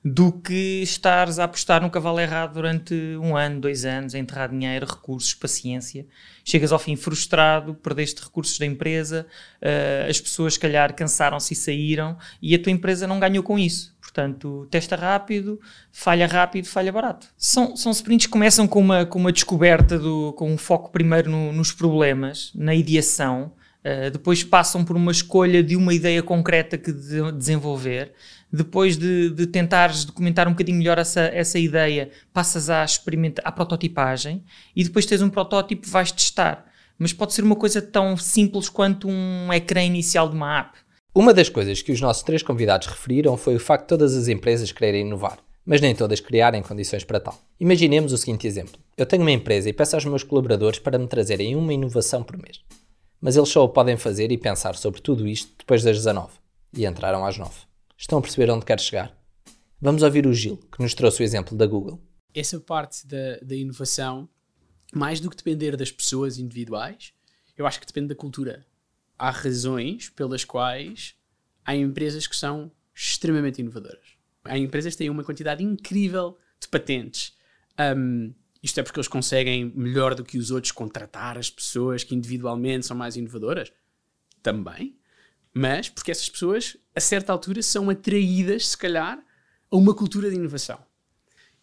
do 0.04 0.32
que 0.32 0.80
estares 0.82 1.38
a 1.38 1.44
apostar 1.44 1.82
no 1.82 1.90
cavalo 1.90 2.20
errado 2.20 2.54
durante 2.54 2.94
um 3.20 3.36
ano, 3.36 3.60
dois 3.60 3.84
anos, 3.84 4.14
a 4.14 4.18
enterrar 4.18 4.48
dinheiro, 4.48 4.86
recursos, 4.86 5.34
paciência. 5.34 6.06
Chegas 6.44 6.72
ao 6.72 6.78
fim 6.78 6.96
frustrado, 6.96 7.74
perdeste 7.74 8.22
recursos 8.22 8.58
da 8.58 8.64
empresa, 8.64 9.26
uh, 9.60 10.08
as 10.08 10.20
pessoas, 10.20 10.54
se 10.54 10.60
calhar, 10.60 10.94
cansaram-se 10.94 11.52
e 11.52 11.56
saíram 11.56 12.16
e 12.40 12.54
a 12.54 12.58
tua 12.58 12.72
empresa 12.72 13.06
não 13.06 13.20
ganhou 13.20 13.42
com 13.42 13.58
isso. 13.58 13.96
Portanto, 14.00 14.66
testa 14.70 14.96
rápido, 14.96 15.60
falha 15.92 16.26
rápido, 16.26 16.66
falha 16.66 16.90
barato. 16.90 17.28
São, 17.36 17.76
são 17.76 17.92
sprints 17.92 18.26
que 18.26 18.32
começam 18.32 18.66
com 18.66 18.80
uma, 18.80 19.04
com 19.04 19.18
uma 19.18 19.32
descoberta, 19.32 19.98
do, 19.98 20.32
com 20.32 20.50
um 20.50 20.56
foco 20.56 20.90
primeiro 20.90 21.30
no, 21.30 21.52
nos 21.52 21.72
problemas, 21.72 22.50
na 22.54 22.74
ideação, 22.74 23.52
uh, 23.84 24.10
depois 24.10 24.42
passam 24.42 24.84
por 24.84 24.96
uma 24.96 25.12
escolha 25.12 25.62
de 25.62 25.76
uma 25.76 25.94
ideia 25.94 26.22
concreta 26.22 26.78
que 26.78 26.92
de, 26.92 27.32
desenvolver 27.32 28.12
depois 28.52 28.96
de, 28.96 29.30
de 29.30 29.46
tentares 29.46 30.04
documentar 30.04 30.48
um 30.48 30.52
bocadinho 30.52 30.78
melhor 30.78 30.98
essa, 30.98 31.20
essa 31.20 31.58
ideia, 31.58 32.10
passas 32.32 32.70
à, 32.70 32.84
experimenta, 32.84 33.42
à 33.44 33.52
prototipagem 33.52 34.42
e 34.74 34.82
depois 34.82 35.06
tens 35.06 35.22
um 35.22 35.28
protótipo 35.28 35.86
vais 35.86 36.10
testar. 36.10 36.66
Mas 36.98 37.12
pode 37.12 37.32
ser 37.32 37.42
uma 37.42 37.54
coisa 37.54 37.80
tão 37.80 38.16
simples 38.16 38.68
quanto 38.68 39.08
um 39.08 39.52
ecrã 39.52 39.82
inicial 39.84 40.28
de 40.28 40.34
uma 40.34 40.60
app. 40.60 40.78
Uma 41.14 41.32
das 41.34 41.48
coisas 41.48 41.82
que 41.82 41.92
os 41.92 42.00
nossos 42.00 42.22
três 42.22 42.42
convidados 42.42 42.86
referiram 42.86 43.36
foi 43.36 43.56
o 43.56 43.60
facto 43.60 43.84
de 43.84 43.88
todas 43.88 44.16
as 44.16 44.28
empresas 44.28 44.72
quererem 44.72 45.06
inovar, 45.06 45.38
mas 45.64 45.80
nem 45.80 45.94
todas 45.94 46.20
criarem 46.20 46.62
condições 46.62 47.04
para 47.04 47.20
tal. 47.20 47.38
Imaginemos 47.60 48.12
o 48.12 48.18
seguinte 48.18 48.46
exemplo: 48.46 48.78
eu 48.96 49.06
tenho 49.06 49.22
uma 49.22 49.30
empresa 49.30 49.68
e 49.68 49.72
peço 49.72 49.94
aos 49.94 50.04
meus 50.04 50.22
colaboradores 50.22 50.78
para 50.78 50.98
me 50.98 51.06
trazerem 51.06 51.54
uma 51.54 51.72
inovação 51.72 52.22
por 52.22 52.36
mês. 52.36 52.60
Mas 53.20 53.36
eles 53.36 53.48
só 53.48 53.64
o 53.64 53.68
podem 53.68 53.96
fazer 53.96 54.30
e 54.30 54.38
pensar 54.38 54.76
sobre 54.76 55.00
tudo 55.00 55.26
isto 55.26 55.52
depois 55.58 55.82
das 55.82 55.96
19. 55.96 56.32
E 56.72 56.86
entraram 56.86 57.24
às 57.24 57.36
9. 57.36 57.52
Estão 57.96 58.18
a 58.18 58.22
perceber 58.22 58.50
onde 58.50 58.64
quero 58.64 58.80
chegar? 58.80 59.16
Vamos 59.80 60.02
ouvir 60.02 60.26
o 60.26 60.32
Gil, 60.32 60.56
que 60.56 60.82
nos 60.82 60.94
trouxe 60.94 61.22
o 61.22 61.24
exemplo 61.24 61.56
da 61.56 61.66
Google. 61.66 62.00
Essa 62.34 62.60
parte 62.60 63.06
da, 63.06 63.38
da 63.42 63.56
inovação, 63.56 64.28
mais 64.92 65.20
do 65.20 65.30
que 65.30 65.36
depender 65.36 65.76
das 65.76 65.90
pessoas 65.90 66.38
individuais, 66.38 67.12
eu 67.56 67.66
acho 67.66 67.80
que 67.80 67.86
depende 67.86 68.08
da 68.08 68.14
cultura. 68.14 68.66
Há 69.18 69.30
razões 69.30 70.08
pelas 70.10 70.44
quais 70.44 71.14
há 71.64 71.74
empresas 71.74 72.26
que 72.26 72.36
são 72.36 72.70
extremamente 72.94 73.60
inovadoras. 73.60 74.16
Há 74.44 74.56
empresas 74.56 74.94
que 74.94 74.98
têm 74.98 75.10
uma 75.10 75.24
quantidade 75.24 75.62
incrível 75.62 76.38
de 76.60 76.68
patentes. 76.68 77.36
Um, 77.96 78.32
Isto 78.68 78.80
é 78.80 78.82
porque 78.82 78.98
eles 78.98 79.08
conseguem, 79.08 79.72
melhor 79.74 80.14
do 80.14 80.22
que 80.22 80.36
os 80.36 80.50
outros, 80.50 80.70
contratar 80.72 81.38
as 81.38 81.48
pessoas 81.48 82.04
que 82.04 82.14
individualmente 82.14 82.84
são 82.84 82.94
mais 82.94 83.16
inovadoras? 83.16 83.72
Também. 84.42 84.94
Mas 85.54 85.88
porque 85.88 86.10
essas 86.10 86.28
pessoas, 86.28 86.76
a 86.94 87.00
certa 87.00 87.32
altura, 87.32 87.62
são 87.62 87.88
atraídas, 87.88 88.68
se 88.68 88.76
calhar, 88.76 89.18
a 89.70 89.76
uma 89.76 89.94
cultura 89.94 90.28
de 90.28 90.36
inovação. 90.36 90.78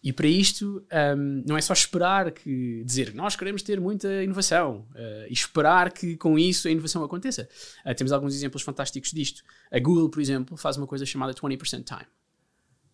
E 0.02 0.12
para 0.12 0.26
isto, 0.26 0.84
um, 1.16 1.44
não 1.46 1.56
é 1.56 1.60
só 1.60 1.72
esperar 1.72 2.32
que 2.32 2.82
dizer 2.84 3.14
nós 3.14 3.36
queremos 3.36 3.62
ter 3.62 3.80
muita 3.80 4.22
inovação 4.24 4.88
uh, 4.90 5.26
e 5.28 5.32
esperar 5.32 5.92
que 5.92 6.16
com 6.16 6.36
isso 6.36 6.66
a 6.66 6.72
inovação 6.72 7.04
aconteça. 7.04 7.48
Uh, 7.84 7.94
temos 7.94 8.12
alguns 8.12 8.34
exemplos 8.34 8.64
fantásticos 8.64 9.12
disto. 9.12 9.44
A 9.70 9.78
Google, 9.78 10.10
por 10.10 10.20
exemplo, 10.20 10.56
faz 10.56 10.76
uma 10.76 10.88
coisa 10.88 11.06
chamada 11.06 11.32
20% 11.32 11.84
Time. 11.84 12.06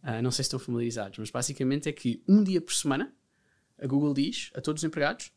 Uh, 0.03 0.23
não 0.23 0.31
sei 0.31 0.43
se 0.43 0.49
estão 0.49 0.59
familiarizados, 0.59 1.19
mas 1.19 1.31
basicamente 1.31 1.89
é 1.89 1.93
que 1.93 2.23
um 2.29 2.45
dia 2.45 2.61
por 2.61 2.75
semana 2.75 3.11
a 3.83 3.87
Google 3.87 4.15
diz 4.15 4.51
a 4.55 4.61
todos 4.61 4.83
os 4.83 4.85
empregados: 4.85 5.31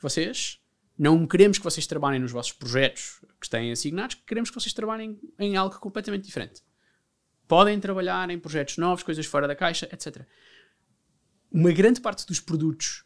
vocês 0.00 0.60
não 0.98 1.26
queremos 1.26 1.58
que 1.58 1.64
vocês 1.64 1.86
trabalhem 1.86 2.20
nos 2.20 2.32
vossos 2.32 2.52
projetos 2.52 3.20
que 3.40 3.48
têm 3.48 3.72
assignados, 3.72 4.16
queremos 4.26 4.50
que 4.50 4.60
vocês 4.60 4.72
trabalhem 4.72 5.18
em 5.38 5.56
algo 5.56 5.78
completamente 5.78 6.24
diferente. 6.24 6.62
Podem 7.48 7.78
trabalhar 7.80 8.30
em 8.30 8.38
projetos 8.38 8.76
novos, 8.78 9.02
coisas 9.02 9.26
fora 9.26 9.48
da 9.48 9.54
caixa, 9.54 9.88
etc 9.92 10.26
uma 11.52 11.70
grande 11.70 12.00
parte 12.00 12.26
dos 12.26 12.40
produtos 12.40 13.04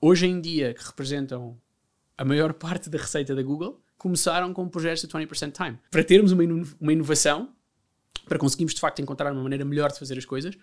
hoje 0.00 0.26
em 0.26 0.40
dia 0.40 0.74
que 0.74 0.84
representam 0.84 1.60
a 2.18 2.24
maior 2.24 2.52
parte 2.52 2.90
da 2.90 2.98
receita 2.98 3.34
da 3.34 3.42
Google 3.42 3.80
começaram 3.96 4.52
com 4.52 4.68
projetos 4.68 5.02
de 5.02 5.08
20% 5.08 5.52
time. 5.52 5.78
Para 5.90 6.02
termos 6.02 6.32
uma, 6.32 6.42
ino 6.42 6.68
uma 6.80 6.92
inovação, 6.92 7.54
para 8.26 8.38
conseguirmos 8.38 8.74
de 8.74 8.80
facto 8.80 9.00
encontrar 9.00 9.32
uma 9.32 9.42
maneira 9.42 9.64
melhor 9.64 9.92
de 9.92 9.98
fazer 9.98 10.18
as 10.18 10.24
coisas, 10.24 10.56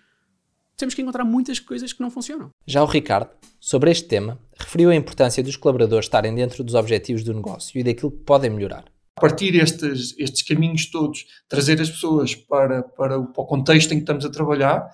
temos 0.76 0.94
que 0.94 1.02
encontrar 1.02 1.24
muitas 1.24 1.58
coisas 1.58 1.92
que 1.92 2.00
não 2.00 2.10
funcionam. 2.10 2.50
Já 2.66 2.82
o 2.82 2.86
Ricardo, 2.86 3.30
sobre 3.60 3.90
este 3.90 4.06
tema, 4.06 4.38
referiu 4.58 4.90
a 4.90 4.94
importância 4.94 5.42
dos 5.42 5.56
colaboradores 5.56 6.06
estarem 6.06 6.34
dentro 6.34 6.62
dos 6.62 6.74
objetivos 6.74 7.22
do 7.24 7.34
negócio 7.34 7.78
e 7.78 7.84
daquilo 7.84 8.10
que 8.10 8.24
podem 8.24 8.50
melhorar. 8.50 8.84
A 9.16 9.20
partir 9.20 9.54
estes, 9.54 10.14
estes 10.18 10.42
caminhos 10.42 10.90
todos, 10.90 11.24
trazer 11.48 11.80
as 11.80 11.88
pessoas 11.88 12.34
para, 12.34 12.82
para, 12.82 13.18
o, 13.18 13.26
para 13.32 13.42
o 13.42 13.46
contexto 13.46 13.92
em 13.92 13.96
que 13.96 14.02
estamos 14.02 14.24
a 14.24 14.30
trabalhar 14.30 14.88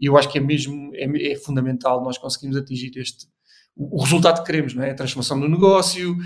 e 0.00 0.06
eu 0.06 0.16
acho 0.16 0.28
que 0.28 0.38
é 0.38 0.40
mesmo, 0.40 0.90
é, 0.94 1.32
é 1.32 1.36
fundamental 1.36 2.02
nós 2.02 2.18
conseguirmos 2.18 2.56
atingir 2.56 2.92
este, 2.96 3.26
o, 3.76 3.98
o, 3.98 4.02
resultado 4.02 4.40
que 4.40 4.46
queremos, 4.46 4.74
não 4.74 4.82
é? 4.82 4.90
A 4.90 4.94
transformação 4.94 5.38
do 5.38 5.48
negócio, 5.48 6.16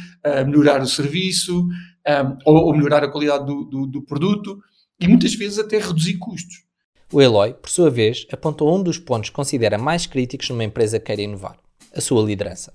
melhorar 0.46 0.80
o 0.80 0.86
serviço, 0.86 1.60
um, 1.62 2.38
ou, 2.44 2.66
ou, 2.66 2.76
melhorar 2.76 3.04
a 3.04 3.10
qualidade 3.10 3.46
do, 3.46 3.64
do, 3.64 3.86
do 3.86 4.02
produto 4.04 4.58
e 5.00 5.06
muitas 5.06 5.34
vezes 5.34 5.58
até 5.58 5.78
reduzir 5.78 6.18
custos. 6.18 6.64
O 7.10 7.22
Eloy, 7.22 7.54
por 7.54 7.70
sua 7.70 7.88
vez, 7.88 8.26
apontou 8.30 8.76
um 8.76 8.82
dos 8.82 8.98
pontos 8.98 9.30
que 9.30 9.36
considera 9.36 9.78
mais 9.78 10.04
críticos 10.04 10.50
numa 10.50 10.64
empresa 10.64 10.98
que 10.98 11.06
queira 11.06 11.22
inovar: 11.22 11.58
a 11.94 12.00
sua 12.02 12.22
liderança. 12.22 12.74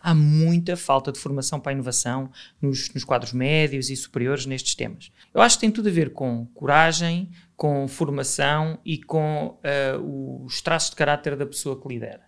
Há 0.00 0.14
muita 0.14 0.76
falta 0.76 1.12
de 1.12 1.18
formação 1.18 1.60
para 1.60 1.72
a 1.72 1.74
inovação 1.74 2.30
nos, 2.62 2.88
nos, 2.94 3.04
quadros 3.04 3.32
médios 3.32 3.90
e 3.90 3.96
superiores 3.96 4.46
nestes 4.46 4.74
temas. 4.74 5.10
Eu 5.34 5.42
acho 5.42 5.56
que 5.56 5.62
tem 5.62 5.70
tudo 5.70 5.88
a 5.88 5.92
ver 5.92 6.12
com 6.12 6.46
coragem, 6.54 7.30
com 7.56 7.86
formação 7.88 8.78
e 8.84 8.96
com 8.96 9.58
uh, 9.58 10.44
os 10.46 10.62
traços 10.62 10.90
de 10.90 10.96
caráter 10.96 11.36
da 11.36 11.44
pessoa 11.44 11.78
que 11.78 11.88
lidera. 11.88 12.27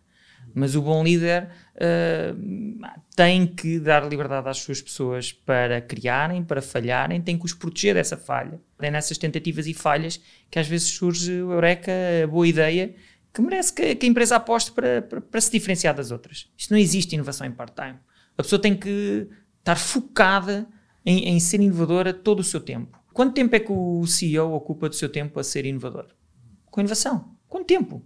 Mas 0.54 0.74
o 0.74 0.82
bom 0.82 1.02
líder 1.02 1.48
uh, 1.74 2.90
tem 3.14 3.46
que 3.46 3.78
dar 3.78 4.08
liberdade 4.08 4.48
às 4.48 4.58
suas 4.58 4.80
pessoas 4.80 5.32
para 5.32 5.80
criarem, 5.80 6.42
para 6.42 6.60
falharem, 6.62 7.20
tem 7.20 7.38
que 7.38 7.44
os 7.44 7.54
proteger 7.54 7.94
dessa 7.94 8.16
falha. 8.16 8.60
É 8.80 8.90
nessas 8.90 9.18
tentativas 9.18 9.66
e 9.66 9.74
falhas 9.74 10.20
que 10.50 10.58
às 10.58 10.66
vezes 10.66 10.88
surge, 10.88 11.32
eureka, 11.32 11.92
a 12.24 12.26
boa 12.26 12.46
ideia 12.46 12.94
que 13.32 13.40
merece 13.40 13.72
que, 13.72 13.94
que 13.94 14.06
a 14.06 14.08
empresa 14.08 14.36
aposte 14.36 14.72
para, 14.72 15.02
para, 15.02 15.20
para, 15.20 15.40
se 15.40 15.50
diferenciar 15.50 15.94
das 15.94 16.10
outras. 16.10 16.50
Isto 16.56 16.72
não 16.72 16.78
existe 16.78 17.14
inovação 17.14 17.46
em 17.46 17.52
part-time. 17.52 17.98
A 18.36 18.42
pessoa 18.42 18.60
tem 18.60 18.76
que 18.76 19.28
estar 19.58 19.76
focada 19.76 20.68
em, 21.04 21.28
em 21.28 21.40
ser 21.40 21.60
inovadora 21.60 22.12
todo 22.12 22.40
o 22.40 22.44
seu 22.44 22.60
tempo. 22.60 22.98
Quanto 23.12 23.34
tempo 23.34 23.54
é 23.54 23.60
que 23.60 23.72
o 23.72 24.06
CEO 24.06 24.52
ocupa 24.52 24.88
do 24.88 24.94
seu 24.94 25.08
tempo 25.08 25.38
a 25.38 25.44
ser 25.44 25.64
inovador? 25.64 26.06
Com 26.66 26.80
inovação. 26.80 27.36
Quanto 27.48 27.66
tempo? 27.66 28.04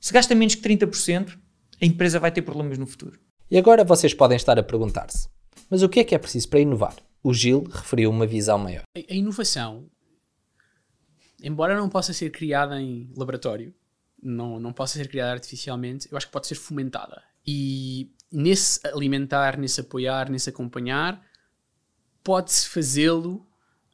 Se 0.00 0.12
gasta 0.12 0.34
menos 0.34 0.54
que 0.54 0.62
30%, 0.62 1.38
a 1.82 1.86
empresa 1.86 2.20
vai 2.20 2.30
ter 2.30 2.42
problemas 2.42 2.78
no 2.78 2.86
futuro. 2.86 3.18
E 3.50 3.58
agora 3.58 3.82
vocês 3.82 4.14
podem 4.14 4.36
estar 4.36 4.58
a 4.58 4.62
perguntar-se: 4.62 5.28
mas 5.68 5.82
o 5.82 5.88
que 5.88 6.00
é 6.00 6.04
que 6.04 6.14
é 6.14 6.18
preciso 6.18 6.48
para 6.48 6.60
inovar? 6.60 6.96
O 7.22 7.34
Gil 7.34 7.64
referiu 7.64 8.10
uma 8.10 8.26
visão 8.26 8.58
maior. 8.58 8.84
A 8.96 9.14
inovação, 9.14 9.90
embora 11.42 11.76
não 11.76 11.88
possa 11.88 12.12
ser 12.12 12.30
criada 12.30 12.80
em 12.80 13.10
laboratório, 13.16 13.74
não, 14.22 14.60
não 14.60 14.72
possa 14.72 14.98
ser 14.98 15.08
criada 15.08 15.32
artificialmente, 15.32 16.08
eu 16.10 16.16
acho 16.16 16.26
que 16.26 16.32
pode 16.32 16.46
ser 16.46 16.54
fomentada. 16.54 17.22
E 17.46 18.12
nesse 18.30 18.80
alimentar, 18.86 19.58
nesse 19.58 19.80
apoiar, 19.80 20.30
nesse 20.30 20.48
acompanhar, 20.48 21.20
pode-se 22.22 22.68
fazê-lo 22.68 23.46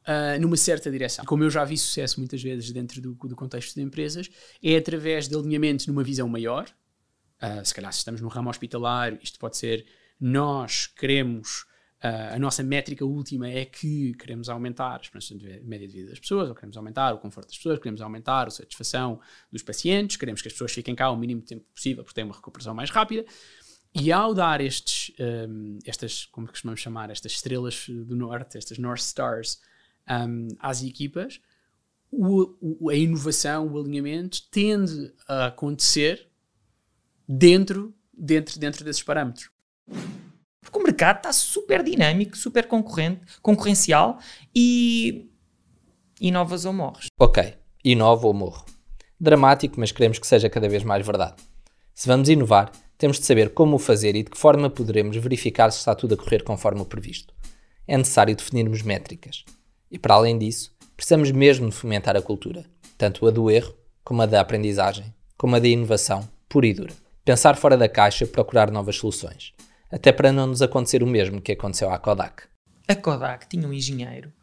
uh, 0.07 0.39
numa 0.39 0.57
certa 0.57 0.91
direção. 0.91 1.25
Como 1.25 1.43
eu 1.43 1.49
já 1.49 1.63
vi 1.65 1.77
sucesso 1.77 2.19
muitas 2.19 2.41
vezes 2.41 2.71
dentro 2.71 3.01
do, 3.01 3.13
do 3.13 3.35
contexto 3.35 3.75
de 3.75 3.81
empresas, 3.81 4.29
é 4.63 4.75
através 4.75 5.27
de 5.27 5.35
alinhamentos 5.35 5.87
numa 5.87 6.03
visão 6.03 6.29
maior. 6.29 6.69
Uh, 7.41 7.63
se 7.63 7.73
calhar, 7.73 7.91
se 7.93 7.99
estamos 7.99 8.21
no 8.21 8.27
ramo 8.27 8.49
hospitalar, 8.49 9.17
isto 9.21 9.39
pode 9.39 9.57
ser 9.57 9.85
nós 10.19 10.87
queremos. 10.87 11.65
Uh, 12.03 12.35
a 12.35 12.39
nossa 12.39 12.63
métrica 12.63 13.03
última 13.03 13.49
é 13.49 13.65
que 13.65 14.13
queremos 14.13 14.47
aumentar 14.47 14.97
a 14.99 15.01
esperança 15.01 15.35
de 15.35 15.59
média 15.61 15.85
de 15.87 15.93
vida 15.93 16.09
das 16.09 16.19
pessoas, 16.19 16.47
ou 16.47 16.55
queremos 16.55 16.77
aumentar 16.77 17.13
o 17.13 17.17
conforto 17.17 17.47
das 17.47 17.57
pessoas, 17.57 17.77
queremos 17.77 18.01
aumentar 18.01 18.47
a 18.47 18.49
satisfação 18.49 19.19
dos 19.51 19.63
pacientes, 19.63 20.15
queremos 20.15 20.41
que 20.41 20.47
as 20.47 20.53
pessoas 20.53 20.71
fiquem 20.71 20.95
cá 20.95 21.09
o 21.09 21.17
mínimo 21.17 21.41
tempo 21.41 21.65
possível 21.73 22.03
porque 22.03 22.15
têm 22.15 22.23
uma 22.23 22.35
recuperação 22.35 22.73
mais 22.73 22.89
rápida. 22.89 23.25
E 23.93 24.11
ao 24.11 24.33
dar 24.33 24.61
estes, 24.61 25.11
um, 25.49 25.79
estas, 25.83 26.25
como 26.27 26.47
costumamos 26.47 26.79
chamar, 26.79 27.09
estas 27.09 27.33
estrelas 27.33 27.85
do 27.89 28.15
norte, 28.15 28.57
estas 28.57 28.77
North 28.77 29.01
Stars, 29.01 29.59
um, 30.09 30.47
às 30.59 30.83
equipas, 30.83 31.41
o, 32.11 32.55
o, 32.61 32.89
a 32.89 32.95
inovação, 32.95 33.67
o 33.67 33.79
alinhamento 33.79 34.41
tende 34.51 35.13
a 35.27 35.47
acontecer 35.47 36.28
dentro, 37.31 37.93
dentro, 38.11 38.59
dentro 38.59 38.83
desses 38.83 39.03
parâmetros. 39.03 39.51
Porque 40.59 40.79
o 40.79 40.83
mercado 40.83 41.17
está 41.17 41.31
super 41.31 41.83
dinâmico, 41.83 42.35
super 42.35 42.67
concorrente, 42.67 43.21
concorrencial 43.39 44.17
e 44.55 45.29
inovas 46.19 46.65
ou 46.65 46.73
morres. 46.73 47.05
Ok, 47.19 47.53
inova 47.85 48.25
ou 48.25 48.33
morro. 48.33 48.65
Dramático, 49.19 49.79
mas 49.79 49.91
queremos 49.91 50.17
que 50.17 50.25
seja 50.25 50.49
cada 50.49 50.67
vez 50.67 50.83
mais 50.83 51.05
verdade. 51.05 51.35
Se 51.93 52.07
vamos 52.07 52.29
inovar, 52.29 52.71
temos 52.97 53.19
de 53.19 53.25
saber 53.25 53.53
como 53.53 53.75
o 53.75 53.79
fazer 53.79 54.15
e 54.15 54.23
de 54.23 54.31
que 54.31 54.37
forma 54.37 54.69
poderemos 54.69 55.15
verificar 55.17 55.71
se 55.71 55.79
está 55.79 55.93
tudo 55.93 56.15
a 56.15 56.17
correr 56.17 56.43
conforme 56.43 56.81
o 56.81 56.85
previsto. 56.85 57.33
É 57.87 57.97
necessário 57.97 58.35
definirmos 58.35 58.81
métricas. 58.81 59.43
E 59.91 59.99
para 59.99 60.15
além 60.15 60.37
disso, 60.37 60.75
precisamos 60.95 61.31
mesmo 61.31 61.69
de 61.69 61.75
fomentar 61.75 62.15
a 62.15 62.21
cultura, 62.21 62.65
tanto 62.97 63.27
a 63.27 63.31
do 63.31 63.49
erro, 63.51 63.73
como 64.03 64.21
a 64.21 64.25
da 64.25 64.41
aprendizagem, 64.41 65.13
como 65.37 65.55
a 65.55 65.59
da 65.59 65.67
inovação, 65.67 66.27
pura 66.47 66.67
e 66.67 66.73
dura. 66.73 66.93
Pensar 67.29 67.55
fora 67.55 67.77
da 67.77 67.87
caixa, 67.87 68.25
procurar 68.25 68.71
novas 68.71 68.95
soluções. 68.95 69.53
Até 69.91 70.11
para 70.11 70.31
não 70.31 70.47
nos 70.47 70.63
acontecer 70.63 71.03
o 71.03 71.05
mesmo 71.05 71.39
que 71.39 71.51
aconteceu 71.51 71.91
à 71.91 71.99
Kodak. 71.99 72.45
A 72.87 72.95
Kodak 72.95 73.47
tinha 73.47 73.67
um 73.67 73.71
engenheiro 73.71 74.33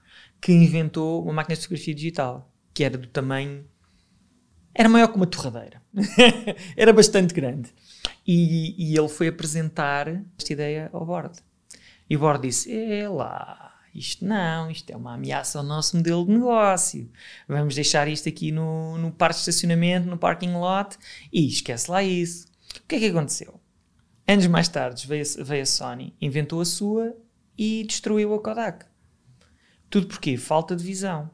que 0.40 0.52
inventou 0.52 1.20
uma 1.24 1.32
máquina 1.32 1.56
de 1.56 1.62
fotografia 1.62 1.92
digital, 1.92 2.48
que 2.72 2.84
era 2.84 2.96
do 2.96 3.08
tamanho. 3.08 3.64
Era 4.72 4.88
maior 4.88 5.08
que 5.08 5.16
uma 5.16 5.26
torradeira. 5.26 5.82
era 6.76 6.92
bastante 6.92 7.34
grande. 7.34 7.74
E, 8.24 8.76
e, 8.78 8.96
ele 8.96 9.08
foi 9.08 9.26
apresentar 9.26 10.06
esta 10.38 10.52
ideia 10.52 10.88
ao 10.92 11.04
board. 11.04 11.40
E 12.08 12.16
o 12.16 12.20
board 12.20 12.46
disse: 12.46 12.72
É 12.72 13.08
lá, 13.08 13.74
isto 13.92 14.24
não, 14.24 14.70
isto 14.70 14.88
é 14.92 14.96
uma 14.96 15.14
ameaça 15.14 15.58
ao 15.58 15.64
nosso 15.64 15.96
modelo 15.96 16.24
de 16.24 16.30
negócio. 16.30 17.10
Vamos 17.48 17.74
deixar 17.74 18.06
isto 18.06 18.28
aqui 18.28 18.52
no, 18.52 18.96
no 18.96 19.10
parque 19.10 19.34
de 19.34 19.40
estacionamento, 19.40 20.06
no 20.06 20.16
parking 20.16 20.54
lot 20.54 20.96
e 21.32 21.48
esquece 21.48 21.90
lá 21.90 22.00
isso. 22.00 22.54
O 22.86 22.88
que 22.88 22.94
é 22.94 22.98
que 23.00 23.06
aconteceu? 23.06 23.60
Anos 24.28 24.46
mais 24.46 24.68
tarde 24.68 25.08
veio, 25.08 25.24
veio 25.44 25.64
a 25.64 25.66
Sony, 25.66 26.14
inventou 26.20 26.60
a 26.60 26.64
sua 26.64 27.16
e 27.58 27.82
destruiu 27.82 28.32
a 28.32 28.40
Kodak. 28.40 28.86
Tudo 29.90 30.06
porquê? 30.06 30.36
Falta 30.36 30.76
de 30.76 30.84
visão. 30.84 31.28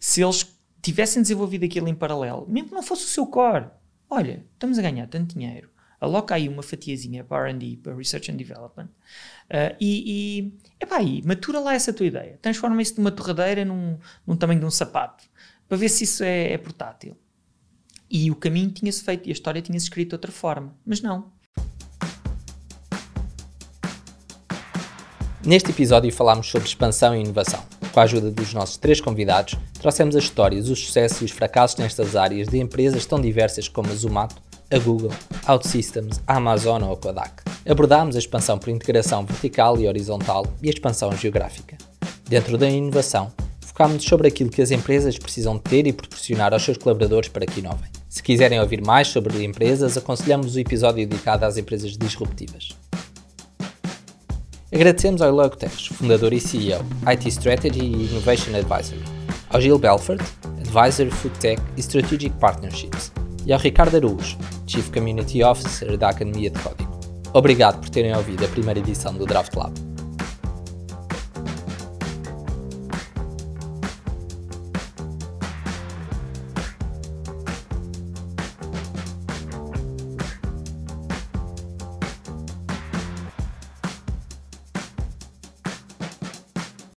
Se 0.00 0.22
eles 0.22 0.58
tivessem 0.80 1.20
desenvolvido 1.20 1.66
aquilo 1.66 1.86
em 1.86 1.94
paralelo, 1.94 2.46
mesmo 2.48 2.70
que 2.70 2.74
não 2.74 2.82
fosse 2.82 3.04
o 3.04 3.08
seu 3.08 3.26
core, 3.26 3.66
olha, 4.08 4.42
estamos 4.54 4.78
a 4.78 4.82
ganhar 4.82 5.06
tanto 5.06 5.34
dinheiro, 5.34 5.68
aloca 6.00 6.34
aí 6.34 6.48
uma 6.48 6.62
fatiazinha 6.62 7.22
para 7.22 7.50
R&D, 7.50 7.76
para 7.82 7.94
Research 7.94 8.32
and 8.32 8.36
Development, 8.36 8.86
uh, 8.86 9.76
e, 9.78 10.40
e, 10.40 10.58
epá, 10.80 10.96
aí, 10.96 11.20
matura 11.26 11.60
lá 11.60 11.74
essa 11.74 11.92
tua 11.92 12.06
ideia. 12.06 12.38
Transforma 12.40 12.80
isso 12.80 12.94
de 12.94 13.00
uma 13.00 13.10
torradeira 13.10 13.66
num, 13.66 13.98
num 14.26 14.34
tamanho 14.34 14.60
de 14.60 14.66
um 14.66 14.70
sapato, 14.70 15.24
para 15.68 15.76
ver 15.76 15.90
se 15.90 16.04
isso 16.04 16.24
é, 16.24 16.54
é 16.54 16.56
portátil. 16.56 17.14
E 18.10 18.30
o 18.30 18.34
caminho 18.34 18.70
tinha-se 18.70 19.02
feito, 19.02 19.26
e 19.26 19.30
a 19.30 19.32
história 19.32 19.60
tinha-se 19.60 19.86
escrito 19.86 20.10
de 20.10 20.14
outra 20.14 20.32
forma, 20.32 20.74
mas 20.84 21.00
não. 21.00 21.36
Neste 25.44 25.70
episódio 25.70 26.12
falámos 26.12 26.48
sobre 26.48 26.66
expansão 26.66 27.14
e 27.14 27.20
inovação. 27.20 27.62
Com 27.92 28.00
a 28.00 28.02
ajuda 28.02 28.32
dos 28.32 28.52
nossos 28.52 28.76
três 28.76 29.00
convidados, 29.00 29.56
trouxemos 29.78 30.16
as 30.16 30.24
histórias, 30.24 30.68
os 30.68 30.84
sucessos 30.84 31.22
e 31.22 31.24
os 31.24 31.30
fracassos 31.30 31.78
nestas 31.78 32.16
áreas 32.16 32.48
de 32.48 32.58
empresas 32.58 33.06
tão 33.06 33.20
diversas 33.20 33.68
como 33.68 33.90
a 33.90 33.94
Zumato, 33.94 34.42
a 34.72 34.78
Google, 34.78 35.12
OutSystems, 35.46 36.20
a 36.26 36.36
Amazon 36.36 36.82
ou 36.82 36.92
a 36.92 36.96
Kodak. 36.96 37.44
Abordámos 37.64 38.16
a 38.16 38.18
expansão 38.18 38.58
por 38.58 38.70
integração 38.70 39.24
vertical 39.24 39.80
e 39.80 39.86
horizontal 39.86 40.44
e 40.60 40.68
a 40.68 40.72
expansão 40.72 41.16
geográfica. 41.16 41.78
Dentro 42.28 42.58
da 42.58 42.68
inovação, 42.68 43.32
focámos-nos 43.60 44.04
sobre 44.04 44.26
aquilo 44.26 44.50
que 44.50 44.62
as 44.62 44.72
empresas 44.72 45.16
precisam 45.16 45.58
ter 45.58 45.86
e 45.86 45.92
proporcionar 45.92 46.52
aos 46.52 46.64
seus 46.64 46.76
colaboradores 46.76 47.28
para 47.28 47.46
que 47.46 47.60
inovem. 47.60 47.95
Se 48.16 48.22
quiserem 48.22 48.58
ouvir 48.58 48.82
mais 48.82 49.08
sobre 49.08 49.44
empresas, 49.44 49.94
aconselhamos 49.98 50.56
o 50.56 50.58
episódio 50.58 51.06
dedicado 51.06 51.44
às 51.44 51.58
empresas 51.58 51.98
disruptivas. 51.98 52.70
Agradecemos 54.72 55.20
ao 55.20 55.34
Guterres, 55.34 55.88
fundador 55.88 56.32
e 56.32 56.40
CEO, 56.40 56.80
IT 57.12 57.28
Strategy 57.28 57.78
e 57.78 58.06
Innovation 58.06 58.56
Advisory, 58.56 59.04
ao 59.50 59.60
Gil 59.60 59.78
Belfort, 59.78 60.22
Advisor 60.58 61.10
Food 61.10 61.38
Tech 61.40 61.62
e 61.76 61.80
Strategic 61.80 62.34
Partnerships, 62.38 63.12
e 63.44 63.52
ao 63.52 63.58
Ricardo 63.58 63.98
Araújo, 63.98 64.38
Chief 64.66 64.88
Community 64.88 65.44
Officer 65.44 65.98
da 65.98 66.08
Academia 66.08 66.48
de 66.48 66.58
Código. 66.58 66.98
Obrigado 67.34 67.80
por 67.80 67.90
terem 67.90 68.16
ouvido 68.16 68.46
a 68.46 68.48
primeira 68.48 68.80
edição 68.80 69.12
do 69.12 69.26
Draft 69.26 69.54
Lab. 69.54 69.74